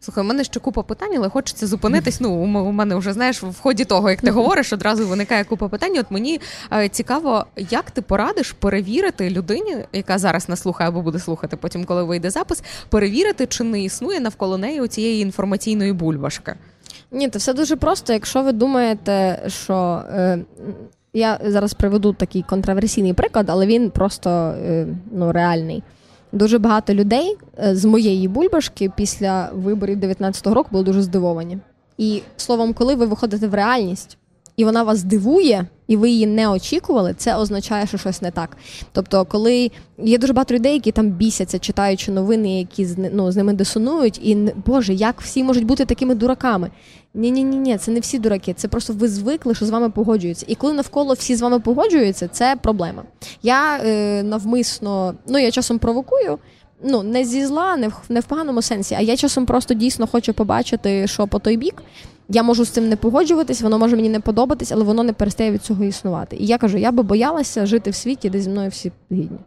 Слухай, 0.00 0.24
у 0.24 0.26
мене 0.26 0.44
ще 0.44 0.60
купа 0.60 0.82
питань, 0.82 1.16
але 1.16 1.28
хочеться 1.28 1.66
зупинитись. 1.66 2.20
Ну, 2.20 2.30
у 2.30 2.72
мене 2.72 2.96
вже 2.96 3.12
знаєш, 3.12 3.42
в 3.42 3.60
ході 3.60 3.84
того, 3.84 4.10
як 4.10 4.20
ти 4.20 4.30
говориш, 4.30 4.72
одразу 4.72 5.08
виникає 5.08 5.44
купа 5.44 5.68
питань. 5.68 5.98
От 5.98 6.06
мені 6.10 6.40
е, 6.72 6.88
цікаво, 6.88 7.46
як 7.56 7.90
ти 7.90 8.02
порадиш 8.02 8.52
перевірити 8.52 9.30
людині, 9.30 9.76
яка 9.92 10.18
зараз 10.18 10.48
нас 10.48 10.60
слухає 10.60 10.88
або 10.88 11.02
буде 11.02 11.18
слухати, 11.18 11.56
потім, 11.56 11.84
коли 11.84 12.02
вийде 12.02 12.30
запис, 12.30 12.62
перевірити, 12.88 13.46
чи 13.46 13.64
не 13.64 13.82
існує 13.82 14.20
навколо 14.20 14.58
неї 14.58 14.88
цієї 14.88 15.22
інформаційної 15.22 15.92
бульбашки. 15.92 16.54
Ні, 17.10 17.28
це 17.28 17.38
все 17.38 17.54
дуже 17.54 17.76
просто. 17.76 18.12
Якщо 18.12 18.42
ви 18.42 18.52
думаєте, 18.52 19.42
що 19.46 20.02
е, 20.10 20.38
я 21.12 21.40
зараз 21.44 21.74
приведу 21.74 22.12
такий 22.12 22.42
контроверсійний 22.42 23.12
приклад, 23.12 23.50
але 23.50 23.66
він 23.66 23.90
просто 23.90 24.30
е, 24.30 24.86
ну, 25.12 25.32
реальний. 25.32 25.82
Дуже 26.32 26.58
багато 26.58 26.94
людей 26.94 27.36
е, 27.58 27.76
з 27.76 27.84
моєї 27.84 28.28
бульбашки 28.28 28.90
після 28.96 29.50
виборів 29.54 29.98
19-го 29.98 30.54
року 30.54 30.68
були 30.72 30.84
дуже 30.84 31.02
здивовані. 31.02 31.58
І 31.98 32.22
словом, 32.36 32.72
коли 32.72 32.94
ви 32.94 33.06
виходите 33.06 33.48
в 33.48 33.54
реальність 33.54 34.18
і 34.58 34.64
вона 34.64 34.82
вас 34.82 35.02
дивує, 35.02 35.66
і 35.88 35.96
ви 35.96 36.10
її 36.10 36.26
не 36.26 36.48
очікували, 36.48 37.14
це 37.16 37.36
означає, 37.36 37.86
що 37.86 37.98
щось 37.98 38.22
не 38.22 38.30
так. 38.30 38.56
Тобто, 38.92 39.24
коли 39.24 39.70
є 39.98 40.18
дуже 40.18 40.32
багато 40.32 40.54
людей, 40.54 40.74
які 40.74 40.92
там 40.92 41.10
бісяться, 41.10 41.58
читаючи 41.58 42.12
новини, 42.12 42.58
які 42.58 42.88
ну, 43.12 43.32
з 43.32 43.36
ними 43.36 43.52
дисонують, 43.52 44.20
і 44.22 44.36
Боже, 44.66 44.94
як 44.94 45.20
всі 45.20 45.44
можуть 45.44 45.64
бути 45.64 45.84
такими 45.84 46.14
дураками? 46.14 46.70
Ні, 47.18 47.30
ні, 47.30 47.44
ні, 47.44 47.56
ні, 47.56 47.78
це 47.78 47.90
не 47.90 48.00
всі 48.00 48.18
дураки. 48.18 48.54
Це 48.54 48.68
просто 48.68 48.92
ви 48.92 49.08
звикли, 49.08 49.54
що 49.54 49.66
з 49.66 49.70
вами 49.70 49.90
погоджуються. 49.90 50.46
І 50.48 50.54
коли 50.54 50.72
навколо 50.72 51.14
всі 51.14 51.36
з 51.36 51.40
вами 51.40 51.60
погоджуються, 51.60 52.28
це 52.28 52.56
проблема. 52.62 53.02
Я 53.42 53.78
е, 53.84 54.22
навмисно, 54.22 55.14
ну 55.26 55.38
я 55.38 55.50
часом 55.50 55.78
провокую. 55.78 56.38
Ну, 56.84 57.02
не 57.02 57.24
зі 57.24 57.46
зла, 57.46 57.76
не 57.76 57.88
в 57.88 57.94
не 58.08 58.20
в 58.20 58.24
поганому 58.24 58.62
сенсі, 58.62 58.94
а 58.94 59.00
я 59.00 59.16
часом 59.16 59.46
просто 59.46 59.74
дійсно 59.74 60.06
хочу 60.06 60.34
побачити, 60.34 61.06
що 61.06 61.26
по 61.26 61.38
той 61.38 61.56
бік. 61.56 61.82
Я 62.28 62.42
можу 62.42 62.64
з 62.64 62.68
цим 62.68 62.88
не 62.88 62.96
погоджуватись, 62.96 63.62
воно 63.62 63.78
може 63.78 63.96
мені 63.96 64.08
не 64.08 64.20
подобатись, 64.20 64.72
але 64.72 64.84
воно 64.84 65.02
не 65.02 65.12
перестає 65.12 65.50
від 65.50 65.62
цього 65.62 65.84
існувати. 65.84 66.36
І 66.36 66.46
я 66.46 66.58
кажу, 66.58 66.78
я 66.78 66.92
би 66.92 67.02
боялася 67.02 67.66
жити 67.66 67.90
в 67.90 67.94
світі, 67.94 68.30
де 68.30 68.40
зі 68.40 68.50
мною 68.50 68.70
всі 68.70 68.92
гідні 69.12 69.38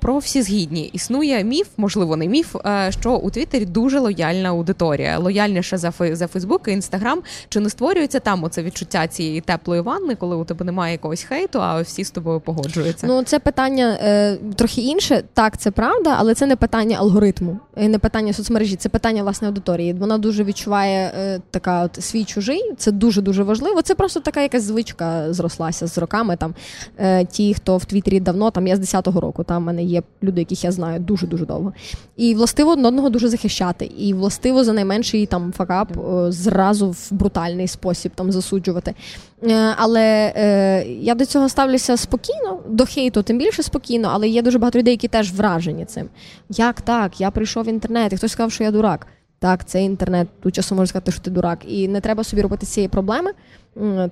про 0.00 0.18
всі 0.18 0.42
згідні. 0.42 0.90
Існує 0.92 1.44
міф, 1.44 1.68
можливо, 1.76 2.16
не 2.16 2.26
міф, 2.26 2.56
е, 2.56 2.92
що 3.00 3.12
у 3.12 3.30
Твіттері 3.30 3.64
дуже 3.64 3.98
лояльна 3.98 4.48
аудиторія, 4.48 5.18
лояльніше 5.18 5.76
за 5.78 5.92
за 6.00 6.26
Фейсбук 6.26 6.68
і 6.68 6.70
Інстаграм. 6.70 7.22
Чи 7.48 7.60
не 7.60 7.70
створюється 7.70 8.20
там 8.20 8.44
оце 8.44 8.62
відчуття 8.62 9.06
цієї 9.06 9.40
теплої 9.40 9.80
ванни, 9.80 10.14
коли 10.14 10.36
у 10.36 10.44
тебе 10.44 10.64
немає 10.64 10.92
якогось 10.92 11.22
хейту, 11.22 11.62
а 11.62 11.80
всі 11.80 12.04
з 12.04 12.10
тобою 12.10 12.40
погоджуються? 12.40 13.06
Ну 13.06 13.22
це 13.22 13.38
питання 13.38 13.98
е, 14.02 14.36
трохи 14.56 14.80
інше. 14.80 15.22
Так, 15.34 15.58
це 15.58 15.70
правда, 15.70 16.16
але 16.18 16.34
це 16.34 16.46
не 16.46 16.56
питання 16.56 16.96
алгоритму, 16.96 17.58
не 17.76 17.98
питання 17.98 18.32
соцмережі, 18.32 18.76
це 18.76 18.88
питання 18.88 19.22
власне 19.22 19.48
аудиторії. 19.48 19.92
Вона 19.92 20.18
дуже 20.18 20.44
відчуває 20.44 21.12
е, 21.18 21.40
така 21.50 21.84
от 21.84 22.04
свій 22.04 22.24
чужий. 22.24 22.72
Це 22.78 22.92
дуже 22.92 23.22
дуже 23.22 23.42
важливо. 23.42 23.82
Це 23.82 23.94
просто 23.94 24.20
така 24.20 24.42
якась 24.42 24.62
звичка 24.62 25.32
зрослася 25.32 25.86
з 25.86 25.98
роками. 25.98 26.36
Там 26.36 26.54
е, 26.98 27.24
ті, 27.24 27.54
хто 27.54 27.76
в 27.76 27.84
Твіттері 27.84 28.20
давно, 28.20 28.50
там 28.50 28.66
я 28.66 28.76
з 28.76 28.80
10-го 28.80 29.20
року 29.20 29.44
там 29.44 29.61
в 29.62 29.66
мене 29.66 29.82
є 29.82 30.02
люди, 30.22 30.40
яких 30.40 30.64
я 30.64 30.72
знаю 30.72 31.00
дуже 31.00 31.26
дуже 31.26 31.46
довго. 31.46 31.72
І 32.16 32.34
властиво 32.34 32.70
одного 32.70 33.10
дуже 33.10 33.28
захищати. 33.28 33.84
І 33.84 34.14
властиво 34.14 34.64
за 34.64 34.72
найменший 34.72 35.26
там 35.26 35.52
факап 35.52 35.88
зразу 36.28 36.90
в 36.90 37.08
брутальний 37.10 37.68
спосіб 37.68 38.12
там 38.14 38.32
засуджувати. 38.32 38.94
Е, 39.42 39.74
але 39.76 40.32
е, 40.36 40.84
я 40.86 41.14
до 41.14 41.26
цього 41.26 41.48
ставлюся 41.48 41.96
спокійно, 41.96 42.60
до 42.68 42.86
хейту, 42.86 43.22
тим 43.22 43.38
більше 43.38 43.62
спокійно, 43.62 44.10
але 44.12 44.28
є 44.28 44.42
дуже 44.42 44.58
багато 44.58 44.78
людей, 44.78 44.92
які 44.92 45.08
теж 45.08 45.32
вражені 45.32 45.84
цим. 45.84 46.08
Як 46.50 46.80
так? 46.80 47.20
Я 47.20 47.30
прийшов 47.30 47.64
в 47.64 47.68
інтернет, 47.68 48.12
і 48.12 48.16
хтось 48.16 48.32
сказав, 48.32 48.52
що 48.52 48.64
я 48.64 48.70
дурак. 48.70 49.06
Так, 49.42 49.64
це 49.64 49.82
інтернет. 49.82 50.28
Тут 50.40 50.54
часом 50.54 50.78
можна 50.78 50.86
сказати, 50.86 51.12
що 51.12 51.20
ти 51.20 51.30
дурак. 51.30 51.58
І 51.66 51.88
не 51.88 52.00
треба 52.00 52.24
собі 52.24 52.42
робити 52.42 52.66
цієї 52.66 52.88
проблеми. 52.88 53.30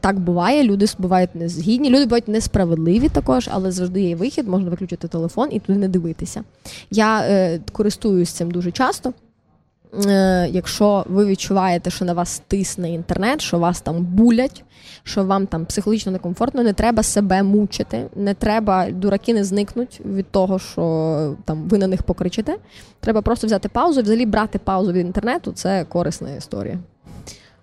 Так 0.00 0.18
буває, 0.18 0.64
люди 0.64 0.87
бувають 0.99 1.34
незгідні, 1.34 1.90
люди 1.90 2.04
бувають 2.04 2.28
несправедливі 2.28 3.08
також, 3.08 3.49
але 3.52 3.72
завжди 3.72 4.02
є 4.02 4.16
вихід, 4.16 4.49
можна 4.49 4.70
виключити 4.70 5.08
телефон 5.08 5.49
і 5.52 5.60
туди 5.60 5.78
не 5.78 5.88
дивитися. 5.88 6.44
Я 6.90 7.20
е, 7.20 7.60
користуюсь 7.72 8.30
цим 8.30 8.50
дуже 8.50 8.70
часто. 8.72 9.12
Е, 10.06 10.49
Якщо 10.52 11.04
ви 11.09 11.26
відчуваєте, 11.26 11.90
що 11.90 12.04
на 12.04 12.12
вас 12.12 12.42
тисне 12.49 12.92
інтернет, 12.92 13.40
що 13.40 13.59
вас 13.59 13.80
там 13.80 14.04
булять, 14.04 14.64
що 15.02 15.25
вам 15.25 15.47
там 15.47 15.66
психологічно 15.66 16.12
некомфортно, 16.12 16.62
не 16.62 16.73
треба 16.73 17.02
себе 17.02 17.42
мучити, 17.42 18.06
не 18.16 18.35
треба, 18.35 18.90
дураки 18.90 19.35
не 19.35 19.44
зникнуть 19.44 20.00
від 20.04 20.30
того, 20.30 20.59
що 20.59 21.37
там 21.44 21.68
ви 21.68 21.78
на 21.78 21.87
них 21.87 22.02
покричите. 22.02 22.56
Треба 23.00 23.23
просто 23.23 23.47
взяти 23.47 23.68
паузу, 23.68 24.02
взагалі 24.02 24.26
брати 24.26 24.59
паузу 24.59 24.92
від 24.92 25.06
інтернету 25.06 25.52
це 25.52 25.85
корисна 25.85 26.30
історія. 26.30 26.78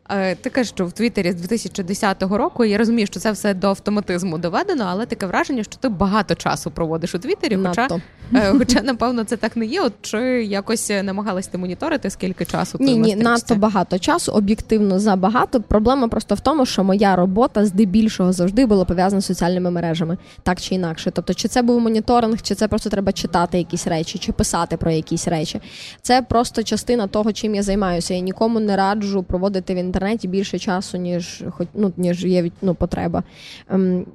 Е, 0.09 0.35
ти 0.35 0.49
кажеш, 0.49 0.69
що 0.69 0.85
в 0.85 0.91
Твіттері 0.91 1.31
з 1.31 1.35
2010 1.35 2.23
року 2.23 2.65
я 2.65 2.77
розумію, 2.77 3.07
що 3.07 3.19
це 3.19 3.31
все 3.31 3.53
до 3.53 3.67
автоматизму 3.67 4.37
доведено, 4.37 4.85
але 4.87 5.05
таке 5.05 5.25
враження, 5.25 5.63
що 5.63 5.77
ти 5.77 5.89
багато 5.89 6.35
часу 6.35 6.71
проводиш 6.71 7.15
у 7.15 7.19
Твіттері. 7.19 7.59
Хоча, 7.67 7.87
е, 8.33 8.53
хоча, 8.57 8.81
напевно, 8.81 9.23
це 9.23 9.37
так 9.37 9.57
не 9.57 9.65
є. 9.65 9.81
От 9.81 9.93
чи 10.01 10.17
якось 10.45 10.91
намагалась 11.03 11.47
ти 11.47 11.57
моніторити, 11.57 12.09
скільки 12.09 12.45
часу 12.45 12.77
ні, 12.81 12.95
ні, 12.95 13.15
надто 13.15 13.55
багато 13.55 13.99
часу, 13.99 14.31
об'єктивно 14.31 14.99
забагато. 14.99 15.61
Проблема 15.61 16.07
просто 16.07 16.35
в 16.35 16.39
тому, 16.39 16.65
що 16.65 16.83
моя 16.83 17.15
робота 17.15 17.65
здебільшого 17.65 18.33
завжди 18.33 18.65
була 18.65 18.85
пов'язана 18.85 19.21
з 19.21 19.25
соціальними 19.25 19.71
мережами, 19.71 20.17
так 20.43 20.61
чи 20.61 20.75
інакше. 20.75 21.11
Тобто, 21.11 21.33
чи 21.33 21.47
це 21.47 21.61
був 21.61 21.81
моніторинг, 21.81 22.41
чи 22.41 22.55
це 22.55 22.67
просто 22.67 22.89
треба 22.89 23.11
читати 23.11 23.57
якісь 23.57 23.87
речі, 23.87 24.17
чи 24.17 24.31
писати 24.31 24.77
про 24.77 24.91
якісь 24.91 25.27
речі. 25.27 25.61
Це 26.01 26.21
просто 26.21 26.63
частина 26.63 27.07
того, 27.07 27.33
чим 27.33 27.55
я 27.55 27.63
займаюся. 27.63 28.13
Я 28.13 28.19
нікому 28.19 28.59
не 28.59 28.75
раджу 28.75 29.25
проводити 29.27 29.75
він 29.75 29.85
інтернеті 29.85 29.96
більше 30.27 30.59
часу, 30.59 30.97
ніж 30.97 31.43
хоч 31.49 31.67
ну, 31.73 31.93
ніж 31.97 32.25
є 32.25 32.51
ну, 32.61 32.75
потреба. 32.75 33.23
Ем, 33.69 34.05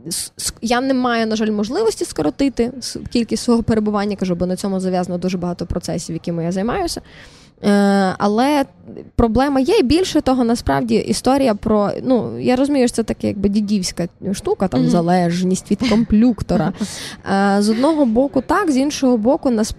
я 0.63 0.81
не 0.81 0.95
маю, 0.95 1.27
на 1.27 1.37
жаль, 1.37 1.51
можливості 1.51 2.05
скоротити 2.05 2.73
кількість 3.13 3.45
свого 3.45 3.63
перебування, 3.63 4.17
кажу, 4.17 4.35
бо 4.35 4.47
на 4.47 4.57
цьому 4.57 4.81
зав'язано 4.81 5.19
дуже 5.19 5.39
багато 5.39 5.67
процесів, 5.67 6.15
якими 6.15 6.45
я 6.45 6.53
займаюся. 6.53 7.01
Е, 7.65 8.15
але 8.19 8.65
проблема 9.17 9.61
є 9.61 9.79
і 9.79 9.83
більше 9.83 10.21
того, 10.21 10.45
насправді 10.45 10.95
історія 10.95 11.55
про 11.55 11.91
ну 12.03 12.39
я 12.39 12.57
розумію, 12.57 12.89
що 12.89 12.97
це 12.97 13.03
таке, 13.03 13.27
якби 13.27 13.49
дідівська 13.49 14.09
штука, 14.33 14.69
там 14.69 14.81
mm-hmm. 14.81 14.89
залежність 14.89 15.71
від 15.71 15.89
комплюктора. 15.89 16.73
Е, 17.33 17.63
з 17.63 17.69
одного 17.69 18.07
боку, 18.07 18.41
так, 18.41 18.71
з 18.71 18.77
іншого 18.77 19.17
боку, 19.17 19.51
нас 19.51 19.75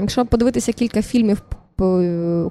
якщо 0.00 0.26
подивитися 0.26 0.72
кілька 0.72 1.02
фільмів 1.02 1.42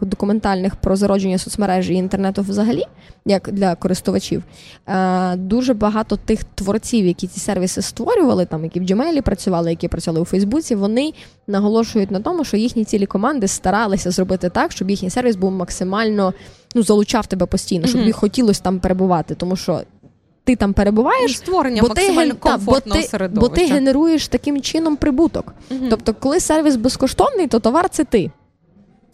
документальних 0.02 0.76
про 0.76 0.96
зародження 0.96 1.38
соцмережі 1.38 1.94
і 1.94 1.98
інтернету 1.98 2.42
взагалі, 2.42 2.84
як 3.26 3.50
для 3.52 3.76
користувачів, 3.76 4.44
е, 4.88 5.36
дуже 5.36 5.74
багато 5.74 6.18
тих 6.18 6.44
творців, 6.44 7.06
які 7.06 7.28
ці 7.28 7.40
сервіси 7.40 7.82
створювали, 7.82 8.46
там 8.46 8.64
які 8.64 8.80
в 8.80 8.84
Gmail 8.84 9.22
працювали, 9.22 9.70
які 9.70 9.88
працювали 9.88 10.22
у 10.22 10.26
Фейсбуці, 10.26 10.76
вони 10.76 11.14
наголошують 11.48 12.12
на 12.12 12.20
тому, 12.20 12.44
що 12.44 12.58
їхні 12.58 12.86
цілі 12.86 13.06
команди 13.06 13.48
старалися 13.48 14.12
зробити 14.12 14.50
так, 14.50 14.72
щоб 14.72 14.90
їхній 14.90 15.10
сервіс 15.10 15.36
був 15.36 15.52
максимально 15.52 16.34
ну 16.76 16.84
залучав 16.84 17.28
тебе 17.28 17.46
постійно, 17.46 17.88
щоб 17.88 18.00
тобі 18.00 18.12
mm-hmm. 18.12 18.16
хотілося 18.20 18.62
там 18.64 18.80
перебувати, 18.80 19.36
тому 19.36 19.56
що. 19.56 19.82
Ти 20.46 20.56
там 20.56 20.74
перебуваєш 20.74 21.38
створення 21.38 21.82
бо 21.82 21.88
максимально 21.88 22.34
ти, 22.34 22.40
комфортного 22.40 23.00
бо 23.00 23.04
ти, 23.04 23.08
середовища. 23.08 23.50
Бо 23.50 23.56
ти 23.56 23.74
генеруєш 23.74 24.28
таким 24.28 24.62
чином 24.62 24.96
прибуток. 24.96 25.54
uh 25.72 25.88
Тобто, 25.90 26.14
коли 26.14 26.40
сервіс 26.40 26.76
безкоштовний, 26.76 27.48
то 27.48 27.60
товар 27.60 27.90
це 27.90 28.04
ти. 28.04 28.32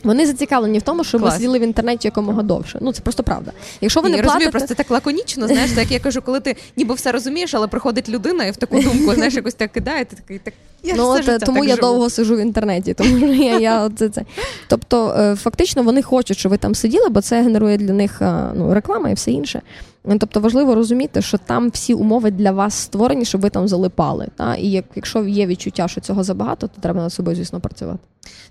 Вони 0.03 0.27
зацікавлені 0.27 0.79
в 0.79 0.82
тому, 0.82 1.03
щоб 1.03 1.22
ви 1.22 1.32
сиділи 1.32 1.60
в 1.60 1.62
інтернеті 1.62 2.08
якомога 2.08 2.44
довше. 2.44 2.79
Ну 2.82 2.94
це 2.94 3.01
просто 3.01 3.24
правда. 3.24 3.51
Якщо 3.82 4.01
ви 4.01 4.10
не 4.10 4.18
я 4.18 4.24
платите... 4.24 4.46
розумію, 4.46 4.51
просто 4.51 4.75
так 4.75 4.91
лаконічно, 4.91 5.48
знаєш, 5.48 5.72
так 5.72 5.79
як 5.79 5.91
я 5.91 6.00
кажу, 6.00 6.22
коли 6.22 6.39
ти 6.39 6.56
ніби 6.75 6.94
все 6.94 7.12
розумієш, 7.12 7.53
але 7.53 7.68
приходить 7.68 8.10
людина 8.10 8.46
і 8.46 8.51
в 8.51 8.58
таку 8.58 8.82
думку 8.82 9.13
знаєш, 9.13 9.34
якось 9.34 9.53
так 9.53 9.72
кидає, 9.72 10.06
ти 10.06 10.15
такий 10.15 10.39
так. 10.39 10.53
Я 10.84 10.94
ну, 10.98 11.08
от, 11.08 11.25
тому 11.25 11.60
так 11.60 11.70
я 11.70 11.75
живу. 11.75 11.88
довго 11.88 12.10
сижу 12.10 12.36
в 12.36 12.39
інтернеті, 12.39 12.94
тому 12.94 13.18
що 13.18 13.27
я 13.27 13.60
я 13.60 13.89
це, 13.89 14.10
це. 14.10 14.22
Тобто, 14.68 15.15
е, 15.20 15.36
фактично, 15.36 15.84
вони 15.84 16.01
хочуть, 16.01 16.38
щоб 16.38 16.50
ви 16.50 16.58
там 16.58 16.75
сиділи, 16.75 17.10
бо 17.10 17.22
це 17.22 17.41
генерує 17.41 17.77
для 17.77 17.94
них 17.94 18.22
е, 18.22 18.51
ну, 18.56 18.74
реклама 18.74 19.10
і 19.10 19.13
все 19.13 19.32
інше. 19.32 19.62
Тобто 20.03 20.39
важливо 20.39 20.75
розуміти, 20.75 21.22
що 21.22 21.38
там 21.38 21.70
всі 21.70 21.94
умови 21.94 22.32
для 22.32 22.51
вас 22.51 22.74
створені, 22.74 23.25
щоб 23.25 23.41
ви 23.41 23.50
там 23.50 23.68
залипали. 23.68 24.27
Та? 24.36 24.56
І 24.56 24.72
як, 24.72 24.86
якщо 24.96 25.24
є 25.24 25.48
відчуття, 25.48 25.88
що 25.88 26.01
цього 26.01 26.24
забагато, 26.24 26.68
то 26.68 26.82
треба 26.82 27.01
над 27.01 27.13
собою, 27.13 27.36
звісно, 27.36 27.60
працювати. 27.60 28.00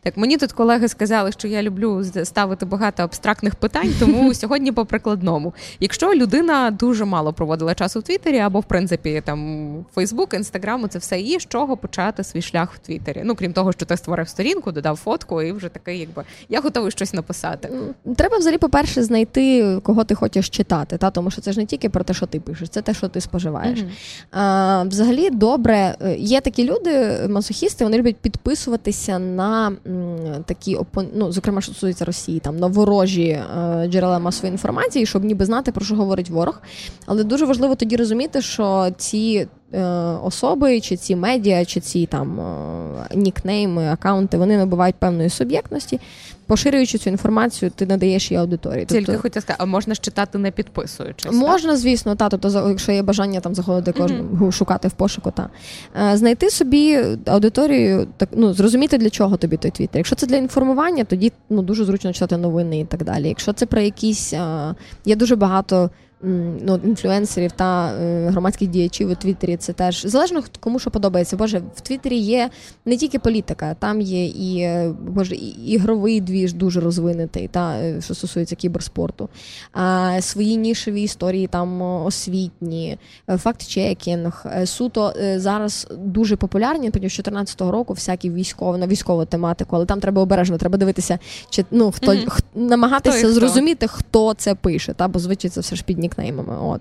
Так, 0.03 0.17
мені 0.17 0.37
тут 0.37 0.53
колеги 0.53 0.89
сказали, 0.89 1.33
що 1.33 1.49
я 1.49 1.63
люблю 1.63 2.05
ставити 2.25 2.67
багато 2.67 3.03
абстрактних 3.03 3.55
питань, 3.55 3.95
тому 4.01 4.35
сьогодні 4.35 4.73
по 4.73 4.87
прикладному. 4.87 5.55
Якщо 5.81 6.15
людина 6.15 6.71
дуже 6.71 7.05
мало 7.05 7.33
проводила 7.33 7.75
часу 7.75 8.01
в 8.01 8.03
Твіттері, 8.03 8.39
або 8.39 8.61
в 8.61 8.65
принципі 8.65 9.23
там 9.25 9.85
Фейсбук, 9.95 10.35
Інстаграму, 10.35 10.89
це 10.89 10.99
все 10.99 11.21
і 11.21 11.41
з 11.41 11.47
чого 11.47 11.77
почати 11.77 12.25
свій 12.25 12.43
шлях 12.43 12.75
в 12.75 12.79
Твіттері. 12.79 13.23
Ну 13.25 13.35
крім 13.35 13.53
того, 13.53 13.73
що 13.73 13.87
ти 13.87 13.97
створив 13.97 14.29
сторінку, 14.29 14.73
додав 14.73 14.97
фотку, 14.97 15.43
і 15.43 15.53
вже 15.53 15.69
такий, 15.69 15.99
якби 15.99 16.25
я 16.49 16.61
готовий 16.61 16.91
щось 16.91 17.15
написати. 17.15 17.71
Треба 18.17 18.39
взагалі, 18.39 18.59
по-перше, 18.59 19.03
знайти 19.03 19.77
кого 19.83 20.05
ти 20.05 20.15
хочеш 20.15 20.49
читати, 20.49 20.97
та 20.97 21.11
тому 21.11 21.31
що 21.31 21.41
це 21.41 21.48
ж 21.53 21.59
не 21.59 21.67
тільки 21.67 21.89
про 21.89 22.05
те, 22.05 22.15
що 22.15 22.27
ти 22.27 22.41
пишеш, 22.41 22.69
це 22.69 22.83
те, 22.83 22.95
що 22.95 23.09
ти 23.09 23.21
споживаєш. 23.21 23.79
Mm-hmm. 23.79 24.39
А, 24.39 24.83
Взагалі, 24.83 25.31
добре, 25.31 25.97
е, 26.01 26.17
є 26.17 26.41
такі 26.41 26.65
люди, 26.65 27.19
масохісти, 27.29 27.85
вони 27.85 27.99
люблять 27.99 28.17
підписуватися 28.17 29.19
на 29.19 29.73
такі 30.45 30.79
ну, 31.15 31.33
зокрема, 31.33 31.61
що 31.61 31.73
стосується 31.73 32.05
Росії, 32.05 32.41
там 32.41 32.57
на 32.57 32.67
ворожі 32.67 33.29
е, 33.29 33.45
джерела 33.89 34.19
масової 34.19 34.53
інформації, 34.53 35.07
щоб 35.07 35.25
ніби 35.25 35.45
знати 35.45 35.73
про 35.73 35.85
що 35.85 35.95
говорить 35.95 36.31
ворог. 36.31 36.63
Але 37.07 37.25
дуже 37.25 37.47
важливо 37.47 37.75
тоді 37.75 37.97
розуміти, 37.97 38.43
що 38.43 38.91
ці 38.97 39.49
особи, 40.25 40.81
чи 40.81 40.97
ці 40.97 41.17
медіа, 41.17 41.65
чи 41.65 41.81
ці 41.81 42.07
там 42.07 42.41
е, 42.41 43.17
нікнейми, 43.17 43.89
акаунти, 43.89 44.39
вони 44.39 44.57
набувають 44.57 44.97
певної 44.97 45.31
суб'єктності. 45.31 46.01
Поширюючи 46.47 46.99
цю 46.99 47.11
інформацію, 47.11 47.71
ти 47.71 47.87
надаєш 47.87 48.31
її 48.31 48.41
аудиторії. 48.41 48.85
Тільки 48.85 49.05
тобто, 49.05 49.23
хотів 49.23 49.43
сказати, 49.43 49.63
а 49.63 49.67
можна 49.67 49.95
ж 49.95 50.01
читати 50.01 50.39
не 50.39 50.51
підписуючись? 50.51 51.33
Можна, 51.33 51.71
так? 51.71 51.79
звісно, 51.79 52.15
та 52.17 52.29
тобто, 52.29 52.69
якщо 52.69 52.93
є 52.93 53.03
бажання 53.03 53.41
там 53.41 53.55
заходити 53.55 54.01
mm-hmm. 54.03 54.53
шукати 54.53 54.89
в 54.89 54.93
пошуку, 54.93 55.31
та 55.31 55.49
е, 56.13 56.17
знайти 56.17 56.51
собі 56.51 56.99
аудиторію, 57.27 58.07
так 58.17 58.29
ну 58.33 58.53
зрозуміти 58.53 58.99
для 58.99 59.11
чого 59.11 59.37
тобі 59.37 59.57
той 59.57 59.71
твіттер. 59.71 59.99
Якщо 59.99 60.17
це 60.17 60.27
для 60.27 60.37
інформування, 60.37 61.05
тоді 61.05 61.33
ну 61.51 61.63
дуже 61.63 61.85
зручно 61.85 62.13
читати 62.13 62.37
новини 62.37 62.81
і 62.81 62.85
так 62.85 63.05
далі. 63.05 63.29
Якщо 63.29 63.53
це 63.53 63.67
про 63.67 63.81
якісь 63.81 64.35
є 65.05 65.17
дуже 65.17 65.37
багато 65.37 65.91
ну, 66.21 66.81
інфлюенсерів 66.85 67.53
та 67.53 67.93
е, 67.93 68.29
громадських 68.31 68.69
діячів 68.69 69.11
у 69.11 69.15
Твіттері 69.15 69.57
це 69.57 69.73
теж 69.73 70.07
залежно 70.07 70.43
кому 70.61 70.79
що 70.79 70.91
подобається. 70.91 71.37
Боже, 71.37 71.63
в 71.77 71.81
Твіттері 71.81 72.17
є 72.17 72.51
не 72.85 72.97
тільки 72.97 73.19
політика, 73.19 73.77
там 73.79 74.01
є 74.01 74.27
і 74.27 74.61
е, 74.61 74.95
боже, 75.09 75.35
і 75.35 75.49
ігровий 75.49 76.21
двіж 76.21 76.53
дуже 76.53 76.81
розвинутий, 76.81 77.49
та 77.49 77.75
е, 77.75 78.01
що 78.01 78.15
стосується 78.15 78.57
кіберспорту, 78.57 79.29
а 79.73 80.17
свої 80.21 80.57
нішеві 80.57 81.03
історії 81.03 81.47
там 81.47 81.83
освітні, 81.83 82.99
факт-чекінг. 83.29 84.47
Суто 84.65 85.15
зараз 85.37 85.89
дуже 85.99 86.37
популярні, 86.37 86.91
тоді 86.91 87.09
з 87.09 87.13
2014 87.13 87.61
року 87.61 87.93
всякі 87.93 88.31
військові 88.31 88.79
на 88.79 88.87
військову 88.87 89.25
тематику, 89.25 89.77
але 89.77 89.87
там 89.87 90.01
треба 90.01 90.23
обережно, 90.23 90.59
треба 90.59 90.79
дивитися, 90.79 91.19
чи 91.51 91.65
ну 91.71 91.93
хто 91.93 92.13
mm-hmm. 92.13 92.31
х, 92.31 92.43
намагатися 92.55 93.19
хто 93.19 93.33
зрозуміти, 93.33 93.87
хто 93.87 94.35
це 94.35 94.55
пише, 94.55 94.93
та 94.93 95.09
бо 95.09 95.19
звичайно 95.19 95.53
це 95.53 95.61
все 95.61 95.77
ж 95.77 95.85
під 95.85 95.99
нікнеймами. 96.09 96.57
От. 96.61 96.81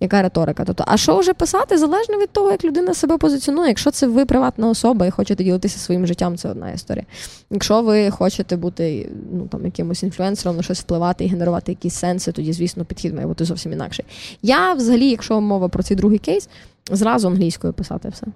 Яка 0.00 0.22
риторика? 0.22 0.64
Тобто, 0.64 0.84
а 0.86 0.96
що 0.96 1.18
вже 1.18 1.34
писати, 1.34 1.78
залежно 1.78 2.18
від 2.18 2.30
того, 2.30 2.50
як 2.50 2.64
людина 2.64 2.94
себе 2.94 3.18
позиціонує. 3.18 3.68
Якщо 3.68 3.90
це 3.90 4.06
ви 4.06 4.24
приватна 4.24 4.68
особа 4.68 5.06
і 5.06 5.10
хочете 5.10 5.44
ділитися 5.44 5.78
своїм 5.78 6.06
життям, 6.06 6.36
це 6.36 6.48
одна 6.48 6.70
історія. 6.70 7.04
Якщо 7.50 7.82
ви 7.82 8.10
хочете 8.10 8.56
бути 8.56 9.08
ну, 9.32 9.46
там, 9.46 9.64
якимось 9.64 10.02
інфлюенсером, 10.02 10.56
на 10.56 10.62
щось 10.62 10.80
впливати 10.80 11.24
і 11.24 11.28
генерувати 11.28 11.72
якісь 11.72 11.94
сенси, 11.94 12.32
тоді, 12.32 12.52
звісно, 12.52 12.84
підхід 12.84 13.14
має 13.14 13.26
бути 13.26 13.44
зовсім 13.44 13.72
інакший. 13.72 14.04
Я 14.42 14.72
взагалі, 14.72 15.10
якщо 15.10 15.40
мова 15.40 15.68
про 15.68 15.82
цей 15.82 15.96
другий 15.96 16.18
кейс, 16.18 16.48
Зразу 16.90 17.28
англійською 17.28 17.72
писати 17.72 18.08
все. 18.08 18.26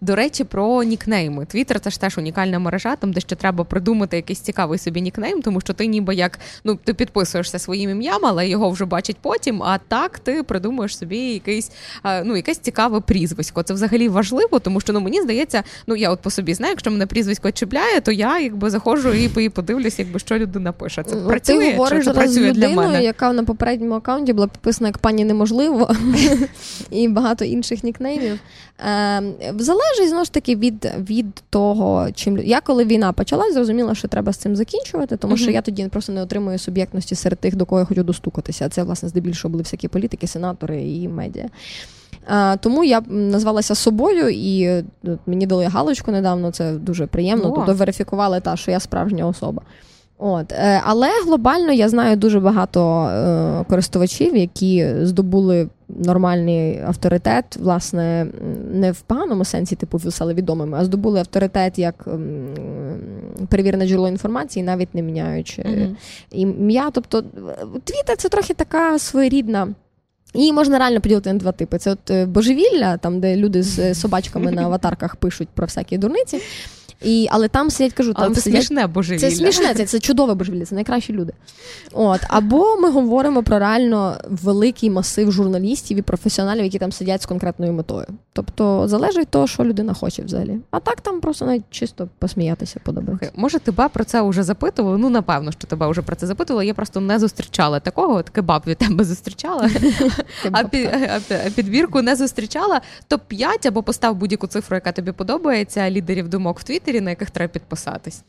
До 0.00 0.16
речі, 0.16 0.44
про 0.44 0.82
нікнейми. 0.82 1.46
Твіттер 1.46 1.80
це 1.80 1.90
ж 1.90 2.00
теж 2.00 2.18
унікальна 2.18 2.58
мережа, 2.58 2.96
там 2.96 3.12
де 3.12 3.20
ще 3.20 3.36
треба 3.36 3.64
придумати 3.64 4.16
якийсь 4.16 4.40
цікавий 4.40 4.78
собі 4.78 5.00
нікнейм, 5.00 5.42
тому 5.42 5.60
що 5.60 5.72
ти 5.72 5.86
ніби 5.86 6.14
як 6.14 6.38
ну 6.64 6.78
ти 6.84 6.94
підписуєшся 6.94 7.58
своїм 7.58 7.90
ім'ям, 7.90 8.26
але 8.26 8.48
його 8.48 8.70
вже 8.70 8.84
бачать 8.84 9.16
потім. 9.22 9.62
А 9.62 9.78
так 9.78 10.18
ти 10.18 10.42
придумуєш 10.42 10.98
собі 10.98 11.18
якийсь 11.18 11.70
ну 12.24 12.36
якесь 12.36 12.58
цікаве 12.58 13.00
прізвисько. 13.00 13.62
Це 13.62 13.74
взагалі 13.74 14.08
важливо, 14.08 14.58
тому 14.58 14.80
що 14.80 14.92
ну 14.92 15.00
мені 15.00 15.22
здається, 15.22 15.62
ну 15.86 15.96
я 15.96 16.10
от 16.10 16.20
по 16.20 16.30
собі 16.30 16.54
знаю, 16.54 16.72
якщо 16.72 16.90
мене 16.90 17.06
прізвисько 17.06 17.50
чіпляє, 17.50 18.00
то 18.00 18.12
я 18.12 18.40
якби 18.40 18.70
заходжу 18.70 19.12
і 19.12 19.48
подивлюсь, 19.48 19.98
якби 19.98 20.18
що 20.18 20.38
людина 20.38 20.72
пише. 20.72 21.02
Це 21.02 21.16
працює 21.16 21.58
ти 21.58 21.70
говориш 21.70 21.98
чи 21.98 22.04
це 22.04 22.12
працює 22.12 22.50
людиною, 22.50 22.74
для 22.74 22.82
мене? 22.82 23.02
яка 23.02 23.32
на 23.32 23.44
попередньому 23.44 23.94
аккаунті 23.94 24.32
була 24.32 24.46
підписана 24.46 24.88
як 24.88 24.98
пані 24.98 25.24
неможливо 25.24 25.90
і 26.90 27.08
багато 27.08 27.44
інших 27.44 27.73
інших 27.74 27.84
нікнеймів. 27.84 28.38
Е, 28.80 29.22
Залежить 29.58 30.08
знову 30.08 30.24
ж 30.24 30.32
таки 30.32 30.56
від 30.56 30.92
від 30.98 31.26
того, 31.50 32.08
чим 32.14 32.38
я 32.38 32.60
коли 32.60 32.84
війна 32.84 33.12
почалась, 33.12 33.54
зрозуміла, 33.54 33.94
що 33.94 34.08
треба 34.08 34.32
з 34.32 34.36
цим 34.36 34.56
закінчувати, 34.56 35.16
тому 35.16 35.34
uh-huh. 35.34 35.38
що 35.38 35.50
я 35.50 35.62
тоді 35.62 35.88
просто 35.88 36.12
не 36.12 36.22
отримую 36.22 36.58
суб'єктності 36.58 37.14
серед 37.14 37.38
тих, 37.38 37.56
до 37.56 37.66
кого 37.66 37.80
я 37.80 37.84
хочу 37.84 38.02
достукатися. 38.02 38.66
А 38.66 38.68
це, 38.68 38.82
власне, 38.82 39.08
здебільшого 39.08 39.52
були 39.52 39.62
всякі 39.62 39.88
політики, 39.88 40.26
сенатори 40.26 40.82
і 40.82 41.08
медіа. 41.08 41.48
А, 42.26 42.56
Тому 42.56 42.84
я 42.84 43.00
назвалася 43.08 43.74
собою, 43.74 44.28
і 44.28 44.84
мені 45.26 45.46
дали 45.46 45.64
галочку 45.64 46.10
недавно. 46.10 46.50
Це 46.50 46.72
дуже 46.72 47.06
приємно. 47.06 47.44
Wow. 47.44 47.54
Тобто 47.54 47.74
верифікували 47.74 48.40
та, 48.40 48.56
що 48.56 48.70
я 48.70 48.80
справжня 48.80 49.26
особа. 49.26 49.62
От, 50.18 50.52
е, 50.52 50.82
Але 50.84 51.08
глобально 51.26 51.72
я 51.72 51.88
знаю 51.88 52.16
дуже 52.16 52.40
багато 52.40 53.04
е, 53.04 53.64
користувачів, 53.68 54.36
які 54.36 54.86
здобули 55.02 55.68
нормальний 55.98 56.80
авторитет, 56.86 57.56
власне, 57.56 58.26
не 58.72 58.92
в 58.92 59.00
поганому 59.00 59.44
сенсі, 59.44 59.76
типу 59.76 59.98
стали 59.98 60.34
відомими, 60.34 60.78
а 60.78 60.84
здобули 60.84 61.20
авторитет 61.20 61.78
як 61.78 62.08
перевірене 63.48 63.86
джерело 63.86 64.08
інформації, 64.08 64.62
навіть 64.62 64.94
не 64.94 65.02
міняючи 65.02 65.62
mm-hmm. 65.62 65.96
ім'я. 66.30 66.90
Тобто, 66.90 67.22
Твіттер– 67.84 68.16
це 68.18 68.28
трохи 68.28 68.54
така 68.54 68.98
своєрідна. 68.98 69.74
Її 70.34 70.52
можна 70.52 70.78
реально 70.78 71.00
поділити 71.00 71.32
на 71.32 71.38
два 71.38 71.52
типи. 71.52 71.78
Це 71.78 71.90
от 71.90 72.10
е, 72.10 72.26
божевілля, 72.26 72.96
там 72.96 73.20
де 73.20 73.36
люди 73.36 73.62
з 73.62 73.94
собачками 73.94 74.50
на 74.50 74.62
аватарках 74.64 75.16
пишуть 75.16 75.48
про 75.54 75.66
всякі 75.66 75.98
дурниці. 75.98 76.40
І, 77.02 77.28
Але 77.30 77.48
там 77.48 77.70
сидять, 77.70 77.92
кажу, 77.92 78.14
там 78.14 78.24
але 78.24 78.34
це 78.34 78.40
сидять... 78.40 78.62
смішне 78.62 78.86
божевілля. 78.86 79.30
Це 79.30 79.36
смішне, 79.36 79.74
це 79.74 79.86
це 79.86 80.00
чудове 80.00 80.34
божевілля, 80.34 80.64
це 80.64 80.74
найкращі 80.74 81.12
люди. 81.12 81.32
От. 81.92 82.20
Або 82.28 82.76
ми 82.76 82.90
говоримо 82.90 83.42
про 83.42 83.58
реально 83.58 84.18
великий 84.28 84.90
масив 84.90 85.32
журналістів 85.32 85.98
і 85.98 86.02
професіоналів, 86.02 86.64
які 86.64 86.78
там 86.78 86.92
сидять 86.92 87.22
з 87.22 87.26
конкретною 87.26 87.72
метою. 87.72 88.06
Тобто 88.32 88.88
залежить 88.88 89.28
того, 89.28 89.46
що 89.46 89.64
людина 89.64 89.94
хоче 89.94 90.22
взагалі. 90.22 90.58
А 90.70 90.80
так 90.80 91.00
там 91.00 91.20
просто 91.20 91.46
навіть 91.46 91.64
чисто 91.70 92.08
посміятися 92.18 92.80
подобається. 92.84 93.30
Може, 93.34 93.58
тебе 93.58 93.88
про 93.88 94.04
це 94.04 94.22
вже 94.22 94.42
запитували? 94.42 94.98
Ну, 94.98 95.10
напевно, 95.10 95.52
що 95.52 95.66
тебе 95.66 95.88
вже 95.88 96.02
про 96.02 96.16
це 96.16 96.26
запитували. 96.26 96.66
Я 96.66 96.74
просто 96.74 97.00
не 97.00 97.18
зустрічала 97.18 97.80
такого. 97.80 98.22
Таке 98.22 98.42
баб 98.42 98.62
від 98.66 98.78
тебе 98.78 99.04
зустрічала, 99.04 99.70
а 100.52 100.64
підбірку 101.54 102.02
не 102.02 102.16
зустрічала. 102.16 102.80
Топ 103.08 103.20
5 103.28 103.66
або 103.66 103.82
постав 103.82 104.16
будь-яку 104.16 104.46
цифру, 104.46 104.74
яка 104.74 104.92
тобі 104.92 105.12
подобається, 105.12 105.90
лідерів 105.90 106.28
думок 106.28 106.60
в 106.60 106.62
Твіттері, 106.84 107.00
на 107.00 107.10
яких 107.10 107.30
треба 107.30 107.52
підписатись. 107.52 108.22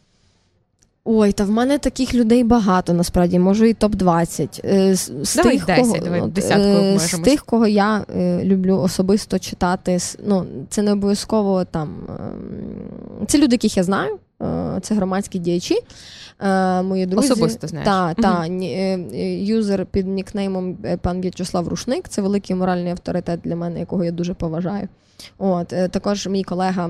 Ой, 1.08 1.32
та 1.32 1.44
в 1.44 1.50
мене 1.50 1.78
таких 1.78 2.14
людей 2.14 2.44
багато 2.44 2.94
насправді, 2.94 3.40
може 3.40 3.70
і 3.70 3.74
топ-20. 3.74 4.68
Е, 4.68 4.96
з 4.96 5.36
давай 5.36 5.58
тих, 5.58 5.66
10, 5.66 5.82
кого, 5.82 5.98
давай 5.98 6.22
десятку 6.22 7.00
З 7.00 7.20
тих, 7.20 7.46
кого 7.46 7.68
я 7.68 8.06
е, 8.16 8.44
люблю 8.44 8.78
особисто 8.78 9.40
читати, 9.40 9.98
ну, 10.28 10.46
це 10.70 10.82
не 10.82 10.92
обов'язково 10.92 11.66
там. 11.66 11.90
Е, 13.22 13.26
це 13.28 13.38
люди, 13.38 13.54
яких 13.54 13.78
я 13.78 13.84
знаю. 13.84 14.20
Це 14.82 14.96
громадські 14.96 15.40
діячі. 15.40 15.76
Мої 16.84 17.06
друзі. 17.06 17.32
Особисто 17.32 17.68
знаєш. 17.68 17.86
Та, 17.86 18.14
та, 18.14 18.46
юзер 19.44 19.86
під 19.86 20.08
нікнеймом 20.08 20.78
пан 21.02 21.22
В'ячеслав 21.22 21.68
Рушник. 21.68 22.10
Це 22.10 22.22
великий 22.22 22.56
моральний 22.56 22.92
авторитет 22.92 23.40
для 23.44 23.56
мене, 23.56 23.80
якого 23.80 24.04
я 24.04 24.12
дуже 24.12 24.34
поважаю. 24.34 24.88
От 25.38 25.74
е, 25.74 25.88
також 25.88 26.28
мій 26.28 26.44
колега 26.44 26.90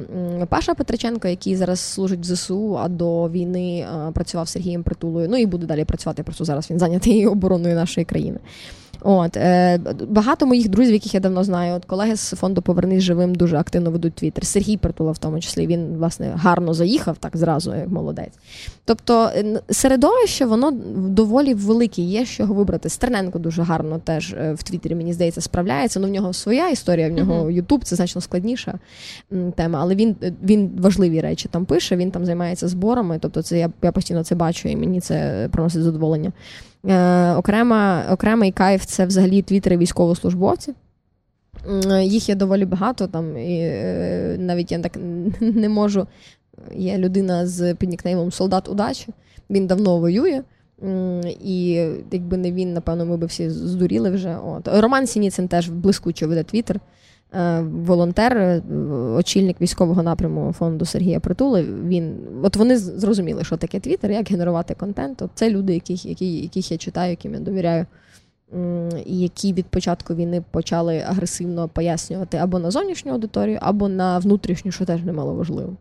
Паша 0.50 0.74
Петриченко, 0.74 1.28
який 1.28 1.56
зараз 1.56 1.80
служить 1.80 2.20
в 2.20 2.24
ЗСУ, 2.24 2.78
а 2.78 2.88
до 2.88 3.30
війни 3.30 3.88
е, 4.08 4.12
працював 4.12 4.48
Сергієм 4.48 4.84
Притулою. 4.84 5.30
Ну 5.30 5.38
і 5.38 5.46
буде 5.46 5.66
далі 5.66 5.86
працювати. 5.86 6.24
Просто 6.24 6.46
зараз 6.46 6.70
він 6.72 6.80
зайнятий 6.80 7.28
обороною 7.36 7.76
нашої 7.76 8.06
країни. 8.06 8.40
От 9.08 9.38
е, 9.38 9.80
багато 10.08 10.46
моїх 10.46 10.70
друзів, 10.70 10.94
яких 10.94 11.14
я 11.14 11.20
давно 11.20 11.44
знаю, 11.44 11.74
от 11.76 11.86
колеги 11.86 12.16
з 12.16 12.30
фонду 12.30 12.62
Повернись 12.62 13.04
живим 13.04 13.36
дуже 13.36 13.58
активно 13.58 13.92
ведуть 13.92 14.14
твіттер. 14.14 14.46
Сергій 14.46 14.78
Притула, 14.78 15.12
в 15.12 15.18
тому 15.18 15.40
числі, 15.40 15.68
він 15.68 15.98
власне 15.98 16.32
гарно 16.36 16.74
заїхав 16.74 17.18
так 17.18 17.38
зразу, 17.38 17.76
як 17.76 17.88
молодець. 17.88 18.34
Тобто 18.86 19.30
середовище 19.70 20.46
воно 20.46 20.72
доволі 20.96 21.54
велике, 21.54 22.02
є 22.02 22.26
з 22.26 22.30
чого 22.30 22.54
вибрати. 22.54 22.90
Стерненко 22.90 23.40
дуже 23.40 23.64
гарно 23.64 24.00
теж 24.04 24.36
в 24.54 24.64
Твіттері, 24.64 24.96
мені 24.96 25.14
здається, 25.14 25.42
справляється. 25.42 26.00
Ну 26.00 26.08
в 26.08 26.12
нього 26.12 26.34
своя 26.34 26.70
історія, 26.70 27.10
в 27.10 27.12
нього 27.12 27.52
Ютуб, 27.52 27.84
це 27.84 27.96
значно 27.96 28.22
складніша 28.22 28.80
тема, 29.56 29.80
але 29.82 29.96
він 29.96 30.16
він 30.44 30.72
важливі 30.78 31.22
речі 31.22 31.50
там 31.52 31.66
пише. 31.66 31.96
Він 31.96 32.12
там 32.12 32.26
займається 32.26 32.68
зборами. 32.68 33.20
Тобто, 33.22 33.42
це 33.42 33.60
я 33.60 33.70
я 33.84 33.92
постійно 33.92 34.24
це 34.24 34.36
бачу, 34.36 34.70
і 34.70 34.76
мені 34.76 35.02
це 35.02 35.50
приносить 35.52 35.84
задоволення. 35.84 36.32
Е, 36.88 37.34
окрема, 37.34 38.06
Окремий 38.12 38.52
кайф 38.52 38.86
це 38.86 39.06
взагалі 39.06 39.42
твіттери 39.42 39.78
військовослужбовців. 39.78 40.76
Їх 42.02 42.30
є 42.30 42.36
доволі 42.36 42.66
багато 42.66 43.08
там, 43.08 43.38
і 43.38 43.60
е, 43.60 44.36
навіть 44.40 44.72
я 44.72 44.80
так 44.80 44.98
не 45.40 45.70
можу. 45.70 46.08
Є 46.76 46.98
людина 46.98 47.48
з 47.48 47.74
піднікнеймом 47.74 48.32
Солдат 48.32 48.70
удачі. 48.70 49.08
Він 49.50 49.68
давно 49.68 49.98
воює. 49.98 50.42
І 51.44 51.88
якби 52.12 52.38
не 52.38 52.52
він, 52.52 52.74
напевно, 52.74 53.06
ми 53.06 53.18
б 53.18 53.26
всі 53.26 53.50
здуріли 53.50 54.10
вже. 54.10 54.38
От. 54.46 54.68
Роман 54.68 55.08
Сініцин 55.08 55.48
теж 55.48 55.70
блискуче 55.70 56.28
веде 56.28 56.44
твіттер. 56.44 56.80
Е, 57.36 57.62
волонтер, 57.62 58.38
е, 58.38 58.62
очільник 59.16 59.62
військового 59.62 60.04
напряму 60.04 60.54
фонду 60.54 60.86
Сергія 60.86 61.20
Притули. 61.20 61.64
Він 61.64 62.18
от 62.44 62.56
вони 62.56 62.78
зрозуміли, 62.78 63.44
що 63.44 63.58
таке 63.58 63.80
Твіттер, 63.80 64.12
як 64.12 64.30
генерувати 64.30 64.76
контент. 64.76 65.22
От 65.22 65.30
Це 65.36 65.50
люди, 65.50 65.74
яких, 65.74 66.06
які, 66.06 66.42
яких 66.42 66.72
я 66.72 66.78
читаю, 66.78 67.10
яким 67.10 67.34
я 67.34 67.40
довіряю, 67.40 67.86
і 69.06 69.20
які 69.20 69.54
від 69.54 69.66
початку 69.66 70.16
війни 70.16 70.44
почали 70.52 71.04
агресивно 71.08 71.68
пояснювати 71.68 72.38
або 72.38 72.60
на 72.60 72.72
зовнішню 72.72 73.12
аудиторію, 73.12 73.60
або 73.62 73.90
на 73.90 74.20
внутрішню, 74.20 74.72
що 74.72 74.86
теж 74.86 75.04
немало 75.04 75.34
важливо. 75.34 75.78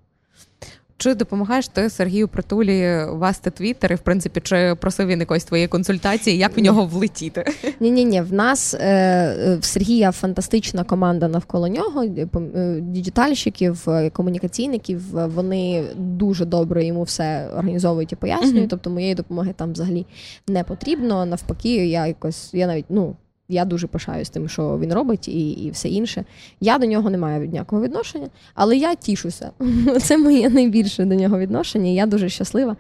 Чи 0.97 1.15
допомагаєш 1.15 1.69
ти 1.69 1.91
Сергію 1.91 2.29
Притулі 2.29 3.05
вести 3.09 3.51
твіттер 3.51 3.93
і 3.93 3.95
в 3.95 3.99
принципі 3.99 4.41
чи 4.41 4.77
просив 4.81 5.07
він 5.07 5.21
якоїсь 5.21 5.45
твоєї 5.45 5.69
консультації, 5.69 6.37
як 6.37 6.57
в 6.57 6.61
нього 6.61 6.87
влетіти? 6.87 7.45
Ні, 7.81 7.91
ні, 7.91 8.05
ні. 8.05 8.21
В 8.21 8.33
нас 8.33 8.75
е, 8.75 9.59
в 9.61 9.65
Сергія 9.65 10.13
фантастична 10.13 10.85
команда 10.85 11.29
навколо 11.29 11.69
нього. 11.69 12.05
Е, 12.05 12.81
діджитальщиків, 12.81 13.85
е, 13.89 14.11
комунікаційників. 14.11 15.01
Вони 15.13 15.85
дуже 15.97 16.45
добре 16.45 16.85
йому 16.85 17.03
все 17.03 17.49
організовують 17.53 18.13
і 18.13 18.17
пояснюють. 18.17 18.71
Тобто 18.71 18.91
моєї 18.91 19.15
допомоги 19.15 19.55
там 19.57 19.73
взагалі 19.73 20.07
не 20.49 20.65
потрібно. 20.65 21.27
Навпаки, 21.27 21.87
я 21.87 22.07
якось 22.07 22.55
я 22.55 22.67
навіть 22.67 22.87
ну 22.89 23.17
я 23.49 23.65
дуже 23.65 23.87
пишаюсь 23.87 24.31
тим, 24.31 24.49
що 24.49 24.79
він 24.79 24.93
робить, 24.93 25.29
і 25.29 25.51
і 25.51 25.71
все 25.71 25.89
інше. 25.89 26.25
Я 26.61 26.79
до 26.79 26.87
нього 26.87 27.11
не 27.11 27.19
маю 27.19 27.47
ніякого 27.47 27.83
відношення, 27.83 28.29
але 28.55 28.77
я 28.77 28.95
тішуся. 28.95 29.51
Це 30.01 30.19
моє 30.19 30.51
найбільше 30.51 31.05
до 31.05 31.15
нього 31.15 31.39
відношення. 31.39 31.91
Я 31.91 32.07
дуже 32.07 32.29
щаслива. 32.29 32.77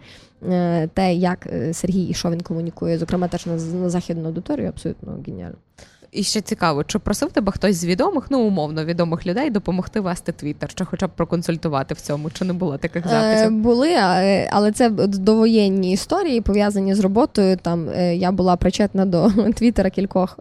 Е, 0.48 0.88
те, 0.94 1.14
як 1.14 1.46
е, 1.46 1.74
Сергій 1.74 2.04
і 2.04 2.14
що 2.14 2.30
він 2.30 2.40
комунікує, 2.40 2.98
зокрема, 2.98 3.28
теж 3.28 3.46
на, 3.46 3.58
західну 3.88 4.26
аудиторію, 4.28 4.68
абсолютно 4.68 5.18
геніально. 5.26 5.56
І 6.14 6.22
ще 6.22 6.40
цікаво, 6.40 6.84
чи 6.84 6.98
просив 6.98 7.32
тебе 7.32 7.52
хтось 7.52 7.76
з 7.76 7.84
відомих, 7.84 8.24
ну 8.30 8.40
умовно 8.40 8.84
відомих 8.84 9.26
людей 9.26 9.50
допомогти 9.50 10.00
вести 10.00 10.32
твіттер, 10.32 10.74
чи 10.74 10.84
хоча 10.84 11.06
б 11.06 11.10
проконсультувати 11.10 11.94
в 11.94 12.00
цьому, 12.00 12.30
чи 12.30 12.44
не 12.44 12.52
було 12.52 12.78
таких 12.78 13.08
записів? 13.08 13.46
Е, 13.46 13.50
Були, 13.50 13.94
але 14.50 14.72
це 14.72 14.90
довоєнні 15.08 15.92
історії 15.92 16.40
пов'язані 16.40 16.94
з 16.94 17.00
роботою. 17.00 17.56
Там 17.56 17.88
е, 17.88 18.16
я 18.16 18.32
була 18.32 18.56
причетна 18.56 19.06
до 19.06 19.30
твіттера 19.54 19.90
кількох 19.90 20.38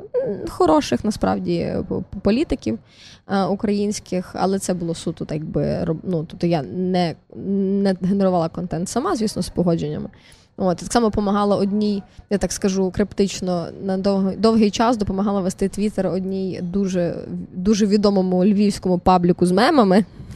хороших 0.49 1.03
насправді 1.03 1.75
політиків 2.21 2.79
е, 3.27 3.43
українських, 3.43 4.31
але 4.33 4.59
це 4.59 4.73
було 4.73 4.95
суто, 4.95 5.25
так 5.25 5.43
би 5.43 5.87
ну, 6.03 6.25
тобто 6.29 6.47
я 6.47 6.61
не, 6.61 7.15
не 7.45 7.95
генерувала 8.01 8.49
контент 8.49 8.89
сама, 8.89 9.15
звісно, 9.15 9.41
з 9.41 9.49
погодженнями. 9.49 10.09
От, 10.57 10.77
Так 10.77 10.93
само 10.93 11.07
допомагала 11.07 11.55
одній, 11.55 12.03
я 12.29 12.37
так 12.37 12.51
скажу 12.51 12.91
криптично, 12.91 13.67
на 13.83 13.97
довгий 13.97 14.37
довгий 14.37 14.71
час 14.71 14.97
допомагала 14.97 15.41
вести 15.41 15.69
твіттер 15.69 16.07
одній 16.07 16.59
дуже 16.63 17.15
дуже 17.53 17.85
відомому 17.85 18.45
львівському 18.45 18.99
пабліку 18.99 19.45
з 19.45 19.51
мемами. 19.51 20.05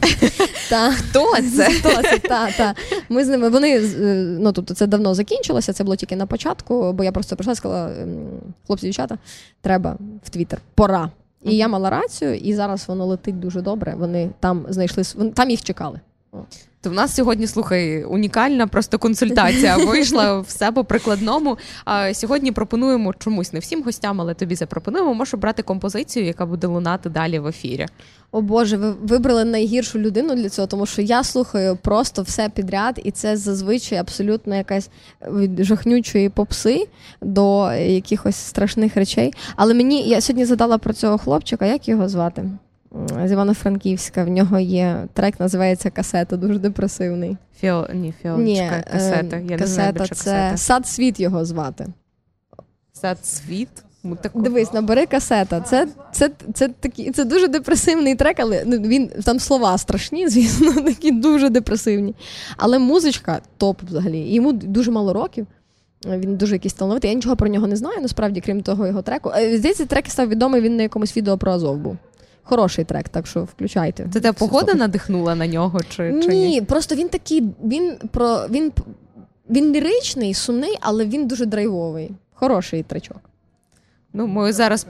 Хто 0.90 1.24
це? 1.56 1.64
Хто 1.80 2.02
це? 2.02 2.18
Та, 2.18 2.50
та. 2.50 2.74
Ми 3.08 3.24
з 3.24 3.28
ними 3.28 3.48
вони 3.48 3.80
ну 4.40 4.52
тобто 4.52 4.74
це 4.74 4.86
давно 4.86 5.14
закінчилося, 5.14 5.72
це 5.72 5.84
було 5.84 5.96
тільки 5.96 6.16
на 6.16 6.26
початку, 6.26 6.92
бо 6.92 7.04
я 7.04 7.12
просто 7.12 7.36
прийшла 7.36 7.52
і 7.52 7.56
сказала: 7.56 7.90
хлопці, 8.66 8.86
дівчата, 8.86 9.18
треба 9.60 9.96
в 10.24 10.30
твіттер, 10.30 10.60
пора. 10.74 11.10
І 11.44 11.56
я 11.56 11.68
мала 11.68 11.90
рацію, 11.90 12.34
і 12.34 12.54
зараз 12.54 12.88
воно 12.88 13.06
летить 13.06 13.40
дуже 13.40 13.60
добре. 13.62 13.94
Вони 13.98 14.30
там 14.40 14.66
знайшли 14.68 15.02
там 15.34 15.50
їх 15.50 15.62
чекали. 15.62 16.00
То 16.80 16.90
в 16.90 16.92
нас 16.92 17.14
сьогодні 17.14 17.46
слухай 17.46 18.04
унікальна 18.04 18.66
просто 18.66 18.98
консультація 18.98 19.76
вийшла 19.86 20.40
все 20.40 20.72
по 20.72 20.84
прикладному. 20.84 21.58
А 21.84 22.14
сьогодні 22.14 22.52
пропонуємо 22.52 23.14
чомусь 23.18 23.52
не 23.52 23.58
всім 23.58 23.82
гостям, 23.82 24.20
але 24.20 24.34
тобі 24.34 24.54
запропонуємо. 24.54 25.14
Можеш 25.14 25.34
обрати 25.34 25.62
композицію, 25.62 26.26
яка 26.26 26.46
буде 26.46 26.66
лунати 26.66 27.10
далі 27.10 27.38
в 27.38 27.46
ефірі. 27.46 27.86
О 28.32 28.40
Боже, 28.40 28.76
ви 28.76 28.90
вибрали 28.90 29.44
найгіршу 29.44 29.98
людину 29.98 30.34
для 30.34 30.48
цього, 30.48 30.68
тому 30.68 30.86
що 30.86 31.02
я 31.02 31.24
слухаю 31.24 31.76
просто 31.76 32.22
все 32.22 32.48
підряд, 32.48 33.00
і 33.04 33.10
це 33.10 33.36
зазвичай 33.36 33.98
абсолютно 33.98 34.56
якась 34.56 34.90
від 35.30 35.64
жахнючої 35.64 36.28
попси 36.28 36.88
до 37.20 37.72
якихось 37.72 38.36
страшних 38.36 38.96
речей. 38.96 39.34
Але 39.56 39.74
мені 39.74 40.08
я 40.08 40.20
сьогодні 40.20 40.44
задала 40.44 40.78
про 40.78 40.92
цього 40.92 41.18
хлопчика, 41.18 41.66
як 41.66 41.88
його 41.88 42.08
звати? 42.08 42.50
З 43.24 43.32
Івано-Франківська. 43.32 44.24
В 44.24 44.28
нього 44.28 44.58
є 44.58 45.06
трек, 45.12 45.40
називається 45.40 45.90
Касета, 45.90 46.36
дуже 46.36 46.58
депресивний. 46.58 47.36
Фіо... 47.60 47.88
Ні, 47.94 48.14
фіолочка, 48.22 48.84
касета. 48.92 49.36
Я 49.36 49.58
касета, 49.58 49.58
не 49.58 49.66
знаю, 49.66 49.92
це 49.92 49.98
касета. 49.98 50.56
Сад 50.56 50.86
світ 50.86 51.20
його 51.20 51.44
звати. 51.44 51.86
Сад 52.92 53.24
світ? 53.24 53.68
Таку... 54.20 54.42
Дивись, 54.42 54.72
набери 54.72 55.06
касета. 55.06 55.60
Це 55.60 55.88
це, 56.12 56.30
це, 56.54 56.68
такі, 56.68 57.10
це 57.10 57.24
дуже 57.24 57.48
депресивний 57.48 58.14
трек, 58.14 58.40
але 58.40 58.62
ну, 58.66 58.78
він 58.78 59.08
там 59.08 59.40
слова 59.40 59.78
страшні, 59.78 60.28
звісно, 60.28 60.72
такі 60.84 61.10
дуже 61.10 61.48
депресивні. 61.48 62.14
Але 62.56 62.78
музичка 62.78 63.40
топ 63.56 63.82
взагалі. 63.82 64.34
Йому 64.34 64.52
дуже 64.52 64.90
мало 64.90 65.12
років. 65.12 65.46
Він 66.06 66.36
дуже 66.36 66.54
якийсь 66.54 66.74
талановитий. 66.74 67.10
Я 67.10 67.16
нічого 67.16 67.36
про 67.36 67.48
нього 67.48 67.66
не 67.66 67.76
знаю, 67.76 68.00
насправді, 68.02 68.40
крім 68.40 68.62
того, 68.62 68.86
його 68.86 69.02
треку. 69.02 69.32
Е, 69.36 69.58
здається, 69.58 69.86
трек 69.86 70.10
став 70.10 70.28
відомий, 70.28 70.60
він 70.60 70.76
на 70.76 70.82
якомусь 70.82 71.16
відео 71.16 71.38
про 71.38 71.52
Азов 71.52 71.78
був. 71.78 71.96
Хороший 72.48 72.84
трек, 72.84 73.08
так 73.08 73.26
що 73.26 73.44
включайте. 73.44 74.06
Це 74.12 74.20
тебе 74.20 74.32
погода 74.32 74.74
надихнула 74.74 75.34
на 75.34 75.46
нього? 75.46 75.80
Чи, 75.88 76.20
чи 76.22 76.28
ні? 76.28 76.48
Ні, 76.48 76.62
просто 76.62 76.94
він 76.94 77.08
такий, 77.08 77.42
він 77.64 77.96
про 78.10 78.48
він 78.50 78.72
він 79.50 79.72
ліричний, 79.72 80.34
сумний, 80.34 80.76
але 80.80 81.06
він 81.06 81.26
дуже 81.26 81.46
драйвовий. 81.46 82.10
Хороший 82.34 82.82
тречок. 82.82 83.16
Ну, 84.12 84.26
ми 84.26 84.52
зараз 84.52 84.86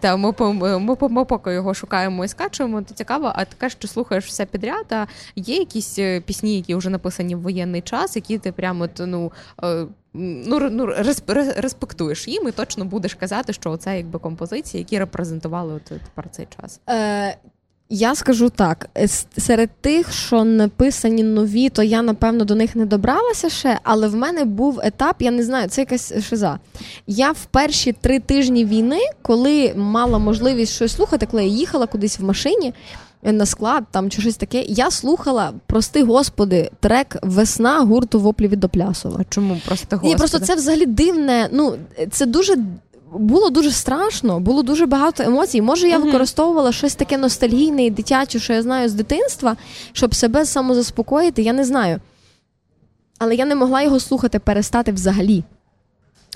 та, 0.00 0.16
ми 0.16 0.34
ми, 0.38 0.78
ми, 0.78 0.96
ми 1.00 1.24
поки 1.24 1.52
його 1.52 1.74
шукаємо 1.74 2.24
і 2.24 2.28
скачуємо, 2.28 2.82
Це 2.82 2.94
цікаво, 2.94 3.32
а 3.34 3.44
таке, 3.44 3.70
що 3.70 3.88
слухаєш 3.88 4.26
все 4.26 4.46
підряд, 4.46 4.86
а 4.90 5.06
є 5.36 5.56
якісь 5.56 5.98
е, 5.98 6.20
пісні, 6.20 6.56
які 6.56 6.74
вже 6.74 6.90
написані 6.90 7.34
в 7.34 7.40
воєнний 7.40 7.80
час, 7.80 8.16
які 8.16 8.38
ти 8.38 8.52
прямо 8.52 8.88
ну, 8.98 9.32
е, 9.62 9.86
ну, 10.14 10.70
ну 10.70 10.86
респектуєш 11.56 12.28
їм, 12.28 12.48
і 12.48 12.52
точно 12.52 12.84
будеш 12.84 13.14
казати, 13.14 13.52
що 13.52 13.76
це 13.76 13.96
якби 13.96 14.18
композиції, 14.18 14.78
які 14.78 14.98
репрезентували 14.98 15.74
от, 15.74 15.84
тепер 15.84 16.30
цей 16.30 16.48
час. 16.60 16.80
Е, 16.88 17.36
я 17.92 18.14
скажу 18.14 18.50
так: 18.50 18.88
е, 18.98 19.08
серед 19.38 19.70
тих, 19.80 20.12
що 20.12 20.44
написані 20.44 21.22
нові, 21.22 21.68
то 21.68 21.82
я 21.82 22.02
напевно 22.02 22.44
до 22.44 22.54
них 22.54 22.76
не 22.76 22.86
добралася 22.86 23.48
ще, 23.48 23.78
але 23.82 24.08
в 24.08 24.14
мене 24.14 24.44
був 24.44 24.80
етап, 24.84 25.16
я 25.18 25.30
не 25.30 25.42
знаю, 25.42 25.68
це 25.68 25.80
якась 25.80 26.12
шиза. 26.28 26.58
Я 27.06 27.32
в 27.32 27.44
перші 27.44 27.92
три 27.92 28.20
тижні 28.20 28.64
війни, 28.64 29.00
коли 29.22 29.74
мала 29.76 30.18
можливість 30.18 30.72
щось 30.72 30.92
слухати, 30.92 31.28
коли 31.30 31.42
я 31.42 31.48
їхала 31.48 31.86
кудись 31.86 32.18
в 32.18 32.24
машині. 32.24 32.74
Е, 33.24 33.32
на 33.32 33.46
склад 33.46 33.84
там 33.90 34.10
чи 34.10 34.22
щось 34.22 34.36
таке. 34.36 34.62
Я 34.62 34.90
слухала, 34.90 35.52
прости 35.66 36.04
господи, 36.04 36.70
трек 36.80 37.16
Весна 37.22 37.80
гурту 37.80 38.20
воплі 38.20 38.48
від 38.48 38.60
Доплясова. 38.60 39.16
А 39.20 39.24
Чому 39.24 39.60
прости 39.66 39.96
господи? 39.96 40.14
Ні, 40.14 40.16
просто 40.18 40.38
це 40.38 40.54
взагалі 40.54 40.86
дивне. 40.86 41.48
Ну 41.52 41.74
це 42.10 42.26
дуже 42.26 42.56
було 43.18 43.50
дуже 43.50 43.70
страшно, 43.70 44.40
було 44.40 44.62
дуже 44.62 44.86
багато 44.86 45.22
емоцій. 45.22 45.62
Може, 45.62 45.88
я 45.88 45.98
використовувала 45.98 46.72
щось 46.72 46.94
таке 46.94 47.18
ностальгійне 47.18 47.84
і 47.84 47.90
дитяче, 47.90 48.38
що 48.38 48.52
я 48.52 48.62
знаю 48.62 48.88
з 48.88 48.92
дитинства, 48.94 49.56
щоб 49.92 50.14
себе 50.14 50.46
самозаспокоїти. 50.46 51.42
Я 51.42 51.52
не 51.52 51.64
знаю. 51.64 52.00
але 53.18 53.34
я 53.34 53.44
не 53.44 53.54
могла 53.54 53.82
його 53.82 54.00
слухати, 54.00 54.38
перестати 54.38 54.92
взагалі. 54.92 55.44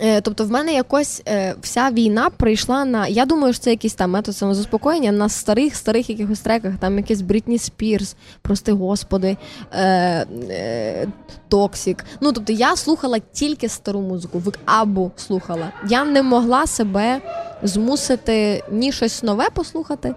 Е, 0.00 0.20
тобто, 0.20 0.44
в 0.44 0.50
мене 0.50 0.74
якось 0.74 1.22
е, 1.28 1.54
вся 1.62 1.90
війна 1.90 2.30
прийшла 2.30 2.84
на. 2.84 3.06
Я 3.06 3.26
думаю, 3.26 3.52
що 3.52 3.62
це 3.62 3.70
якийсь 3.70 3.94
там 3.94 4.10
метод 4.10 4.36
самозаспокоєння 4.36 5.12
на 5.12 5.28
старих 5.28 5.76
старих 5.76 6.10
якихось 6.10 6.40
треках, 6.40 6.72
там 6.80 6.96
якийсь 6.96 7.20
Брітні 7.20 7.58
Спірс, 7.58 8.16
прости 8.42 8.72
господи, 8.72 9.36
е, 9.72 11.06
Токсік. 11.48 12.04
Ну 12.20 12.32
тобто 12.32 12.52
я 12.52 12.76
слухала 12.76 13.18
тільки 13.32 13.68
стару 13.68 14.00
музику, 14.00 14.38
в 14.38 14.52
Абу 14.64 15.10
слухала. 15.16 15.72
Я 15.88 16.04
не 16.04 16.22
могла 16.22 16.66
себе 16.66 17.20
змусити 17.62 18.64
ні 18.72 18.92
щось 18.92 19.22
нове 19.22 19.50
послухати. 19.54 20.14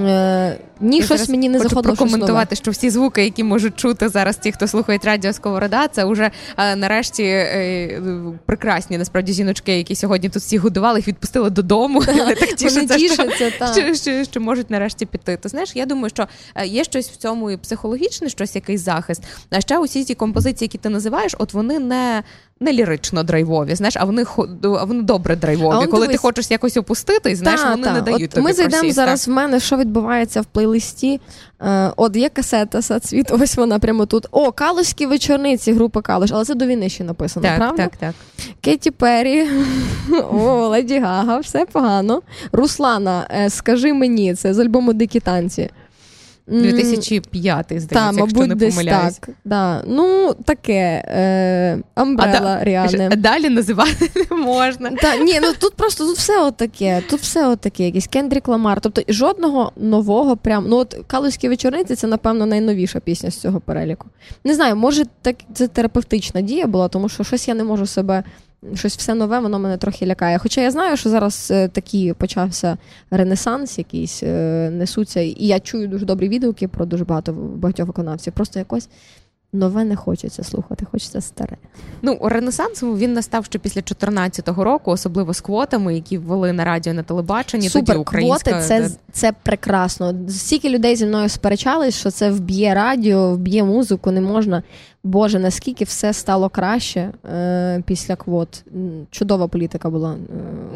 Е, 0.00 0.58
Ні, 0.80 1.02
щось 1.02 1.28
мені 1.28 1.48
не 1.48 1.60
хочу 1.60 1.82
прокоментувати, 1.82 2.56
що 2.56 2.70
всі 2.70 2.90
звуки, 2.90 3.24
які 3.24 3.44
можуть 3.44 3.76
чути 3.76 4.08
зараз, 4.08 4.36
ті, 4.36 4.52
хто 4.52 4.68
слухають 4.68 5.04
радіо 5.04 5.32
Сковорода, 5.32 5.88
це 5.88 6.04
вже 6.04 6.30
е, 6.56 6.76
нарешті 6.76 7.22
е, 7.24 8.02
прекрасні 8.46 8.98
насправді 8.98 9.32
жіночки, 9.32 9.78
які 9.78 9.94
сьогодні 9.94 10.28
тут 10.28 10.42
всі 10.42 10.58
годували, 10.58 10.98
їх 10.98 11.08
відпустили 11.08 11.50
додому. 11.50 12.00
Вони 12.06 12.34
так 12.34 12.52
тішаться, 12.54 12.98
що, 13.74 13.94
що, 13.94 14.24
що 14.24 14.40
можуть 14.40 14.70
нарешті 14.70 15.06
піти. 15.06 15.36
То 15.36 15.48
знаєш, 15.48 15.76
я 15.76 15.86
думаю, 15.86 16.10
що 16.10 16.28
е, 16.54 16.66
є 16.66 16.84
щось 16.84 17.10
в 17.10 17.16
цьому 17.16 17.50
і 17.50 17.56
психологічне, 17.56 18.28
щось 18.28 18.54
якийсь 18.54 18.80
захист. 18.80 19.22
А 19.50 19.60
ще 19.60 19.78
усі 19.78 20.04
ці 20.04 20.14
композиції, 20.14 20.66
які 20.66 20.78
ти 20.78 20.88
називаєш, 20.88 21.34
от 21.38 21.54
вони 21.54 21.78
не 21.78 22.22
не 22.60 22.72
лірично 22.72 23.22
драйвові, 23.22 23.74
знаєш, 23.74 23.96
а 23.96 24.04
вони 24.04 24.24
а 24.62 24.84
вони 24.84 25.02
добре 25.02 25.36
драйвові. 25.36 25.86
Коли 25.86 26.06
дивись... 26.06 26.08
ти 26.08 26.16
хочеш 26.16 26.50
якось 26.50 26.76
опустити, 26.76 27.36
знаєш, 27.36 27.60
та, 27.60 27.70
вони 27.70 27.84
та. 27.84 27.92
не 27.92 28.00
дають 28.00 28.22
От 28.22 28.30
тобі 28.30 28.44
Ми 28.44 28.52
зайдемо 28.52 28.92
зараз 28.92 29.28
в 29.28 29.30
мене, 29.30 29.60
що 29.60 29.76
відбувається 29.76 30.40
в 30.40 30.44
плейлисті. 30.44 31.20
Е, 31.62 31.92
От 31.96 32.16
є 32.16 32.28
касета 32.28 32.82
сад 32.82 33.04
світ, 33.04 33.30
ось 33.30 33.56
вона 33.56 33.78
прямо 33.78 34.06
тут. 34.06 34.26
О, 34.30 34.52
Калуські 34.52 35.06
вечорниці, 35.06 35.72
група 35.72 36.02
Калуш, 36.02 36.30
але 36.32 36.44
це 36.44 36.54
до 36.54 36.66
війни 36.66 36.88
ще 36.88 37.04
написано, 37.04 37.46
так, 37.46 37.56
правда? 37.56 37.82
Так, 37.82 37.96
так. 37.96 38.14
Кеті 38.60 38.90
Перрі, 38.90 39.48
о, 40.32 40.68
Леді 40.68 40.98
Гага, 40.98 41.38
все 41.38 41.66
погано. 41.66 42.22
Руслана, 42.52 43.26
е, 43.30 43.50
скажи 43.50 43.92
мені, 43.92 44.34
це 44.34 44.54
з 44.54 44.58
альбому 44.58 44.92
Дикі 44.92 45.20
танці. 45.20 45.70
2005, 46.50 47.64
здається, 47.66 47.86
Та, 47.88 48.12
якщо 48.16 48.46
не 48.46 48.54
десь 48.54 48.74
помиляюсь. 48.74 49.18
Так, 49.18 49.30
да. 49.44 49.82
Ну, 49.86 50.34
таке 50.44 51.04
е, 51.08 51.78
Амбрела 51.94 52.58
Ріани. 52.64 53.08
Далі 53.08 53.48
називати 53.48 54.10
не 54.30 54.36
можна. 54.36 54.90
Та, 54.90 55.16
ні, 55.16 55.40
ну 55.42 55.52
Тут 55.58 55.74
просто 55.74 56.06
тут 56.06 56.16
все 56.16 56.42
отаке, 56.42 57.02
тут 57.10 57.20
все 57.20 57.48
отаке, 57.48 57.84
якийсь 57.84 58.06
Кендрік 58.06 58.48
Ламар. 58.48 58.80
Тобто 58.80 59.02
жодного 59.08 59.72
нового 59.76 60.36
прям. 60.36 60.64
Ну 60.68 60.76
от 60.76 60.96
Калузькі 61.06 61.48
вечорниці 61.48 61.94
це, 61.94 62.06
напевно, 62.06 62.46
найновіша 62.46 63.00
пісня 63.00 63.30
з 63.30 63.36
цього 63.36 63.60
переліку. 63.60 64.06
Не 64.44 64.54
знаю, 64.54 64.76
може 64.76 65.04
так 65.22 65.36
це 65.54 65.68
терапевтична 65.68 66.40
дія 66.40 66.66
була, 66.66 66.88
тому 66.88 67.08
що 67.08 67.24
щось 67.24 67.48
я 67.48 67.54
не 67.54 67.64
можу 67.64 67.86
себе 67.86 68.22
щось 68.74 68.96
все 68.96 69.14
нове, 69.14 69.40
воно 69.40 69.58
мене 69.58 69.76
трохи 69.76 70.06
лякає. 70.06 70.38
Хоча 70.38 70.60
я 70.60 70.70
знаю, 70.70 70.96
що 70.96 71.10
зараз 71.10 71.48
е, 71.50 71.68
такий 71.68 72.12
почався 72.12 72.78
ренесанс, 73.10 73.78
якийсь 73.78 74.22
е, 74.22 74.70
несуться, 74.72 75.20
і 75.20 75.36
я 75.38 75.60
чую 75.60 75.88
дуже 75.88 76.06
добрі 76.06 76.28
відгуки 76.28 76.68
про 76.68 76.86
дуже 76.86 77.04
багато 77.04 77.32
багатьох 77.32 77.86
виконавців. 77.86 78.32
Просто 78.32 78.58
якось. 78.58 78.88
Нове 79.52 79.84
не 79.84 79.96
хочеться 79.96 80.44
слухати, 80.44 80.86
хочеться 80.92 81.20
старе. 81.20 81.56
Ну, 82.02 82.18
Ренесанс 82.22 82.82
він 82.82 83.12
настав 83.12 83.44
ще 83.44 83.58
після 83.58 83.80
2014 83.80 84.48
року, 84.48 84.90
особливо 84.90 85.34
з 85.34 85.40
квотами, 85.40 85.94
які 85.94 86.18
ввели 86.18 86.52
на 86.52 86.64
радіо 86.64 86.94
на 86.94 87.02
телебаченні. 87.02 87.68
Супер, 87.68 87.86
тоді 87.86 87.98
українська... 87.98 88.50
квоти 88.50 88.66
це 88.66 88.90
це 89.12 89.32
прекрасно. 89.42 90.14
Стільки 90.28 90.70
людей 90.70 90.96
зі 90.96 91.06
мною 91.06 91.28
сперечались, 91.28 91.94
що 91.94 92.10
це 92.10 92.30
вб'є 92.30 92.74
радіо, 92.74 93.32
вб'є 93.32 93.64
музику, 93.64 94.10
не 94.10 94.20
можна. 94.20 94.62
Боже, 95.04 95.38
наскільки 95.38 95.84
все 95.84 96.12
стало 96.12 96.48
краще 96.48 97.10
е, 97.24 97.82
після 97.86 98.16
квот. 98.16 98.64
Чудова 99.10 99.48
політика 99.48 99.90
була 99.90 100.12
е, 100.12 100.16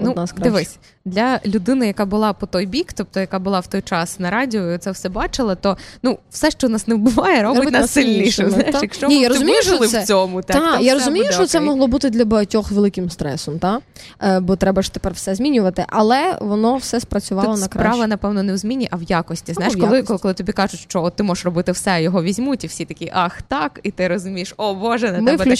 ну, 0.02 0.10
одна 0.10 0.26
з 0.26 0.32
кращих. 0.32 0.52
Дивись, 0.52 0.78
для 1.04 1.40
людини, 1.46 1.86
яка 1.86 2.04
була 2.04 2.32
по 2.32 2.46
той 2.46 2.66
бік, 2.66 2.92
тобто 2.92 3.20
яка 3.20 3.38
була 3.38 3.60
в 3.60 3.66
той 3.66 3.82
час 3.82 4.20
на 4.20 4.30
радіо, 4.30 4.72
і 4.72 4.78
це 4.78 4.90
все 4.90 5.08
бачила, 5.08 5.54
то 5.54 5.76
ну 6.02 6.18
все, 6.30 6.50
що 6.50 6.68
нас 6.68 6.88
не 6.88 6.94
вбиває, 6.94 7.42
робить, 7.42 7.70
нас 7.72 7.90
сильніше. 7.90 8.50
Знаєш, 8.50 8.76
якщо 8.82 9.08
Ні, 9.08 9.16
ми 9.16 9.22
я 9.22 9.28
розумію, 9.28 9.62
що 9.62 9.78
це... 9.78 10.02
в 10.02 10.06
цьому, 10.06 10.42
так, 10.42 10.56
та, 10.56 10.80
я 10.80 10.94
розумію, 10.94 11.24
що 11.24 11.34
окей. 11.34 11.46
це 11.46 11.60
могло 11.60 11.86
бути 11.86 12.10
для 12.10 12.24
багатьох 12.24 12.70
великим 12.70 13.10
стресом, 13.10 13.58
та? 13.58 13.80
Е, 14.22 14.40
бо 14.40 14.56
треба 14.56 14.82
ж 14.82 14.92
тепер 14.92 15.12
все 15.12 15.34
змінювати, 15.34 15.84
але 15.88 16.38
воно 16.40 16.76
все 16.76 17.00
спрацювало 17.00 17.52
Тут 17.52 17.60
на 17.60 17.68
краще. 17.68 17.88
Справа, 17.88 18.06
напевно, 18.06 18.42
не 18.42 18.52
в 18.52 18.56
зміні, 18.56 18.88
а 18.90 18.96
в 18.96 19.02
якості. 19.02 19.52
Знаєш, 19.52 19.76
коли, 19.76 20.02
коли 20.02 20.18
коли 20.18 20.34
тобі 20.34 20.52
кажуть, 20.52 20.80
що 20.80 21.02
от 21.02 21.16
ти 21.16 21.22
можеш 21.22 21.44
робити 21.44 21.72
все, 21.72 22.02
його 22.02 22.22
візьмуть, 22.22 22.64
і 22.64 22.66
всі 22.66 22.84
такі, 22.84 23.10
ах, 23.14 23.42
так, 23.42 23.80
і 23.82 23.90
ти 23.90 24.08
розумієш, 24.12 24.54
о 24.56 24.74
Боже, 24.74 25.12
на 25.12 25.20
Ми 25.20 25.36
тебе 25.36 25.56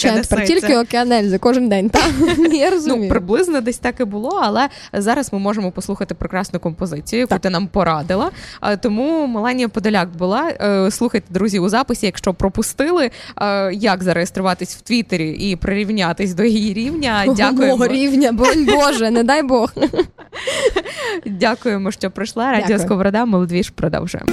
таке 0.61 0.79
океан 0.79 1.11
Ельзи 1.11 1.37
кожен 1.37 1.69
день. 1.69 1.89
Та? 1.89 1.99
Я 2.51 2.69
розумію. 2.69 3.03
Ну, 3.03 3.09
приблизно 3.09 3.61
десь 3.61 3.77
так 3.77 3.99
і 3.99 4.03
було, 4.03 4.39
але 4.43 4.69
зараз 4.93 5.33
ми 5.33 5.39
можемо 5.39 5.71
послухати 5.71 6.15
прекрасну 6.15 6.59
композицію, 6.59 7.19
яку 7.19 7.29
так. 7.29 7.41
ти 7.41 7.49
нам 7.49 7.67
порадила. 7.67 8.31
Тому 8.81 9.27
Меланія 9.27 9.67
Подоляк 9.67 10.09
була. 10.09 10.49
Е, 10.49 10.91
слухайте, 10.91 11.33
друзі, 11.33 11.59
у 11.59 11.69
записі, 11.69 12.05
якщо 12.05 12.33
пропустили, 12.33 13.11
е, 13.41 13.73
як 13.73 14.03
зареєструватись 14.03 14.75
в 14.75 14.81
Твіттері 14.81 15.29
і 15.29 15.55
прирівнятись 15.55 16.33
до 16.33 16.43
її 16.43 16.73
рівня. 16.73 17.23
Дякуємо. 17.27 17.77
Мого 17.77 17.87
рівня, 17.87 18.31
Боже, 18.75 19.11
не 19.11 19.23
дай 19.23 19.43
Бог. 19.43 19.73
Дякуємо, 21.25 21.91
що 21.91 22.11
прийшла. 22.11 22.51
Радіо 22.51 22.79
Сковорода, 22.79 23.25
Молодвіж 23.25 23.69
продовжуємо. 23.69 24.31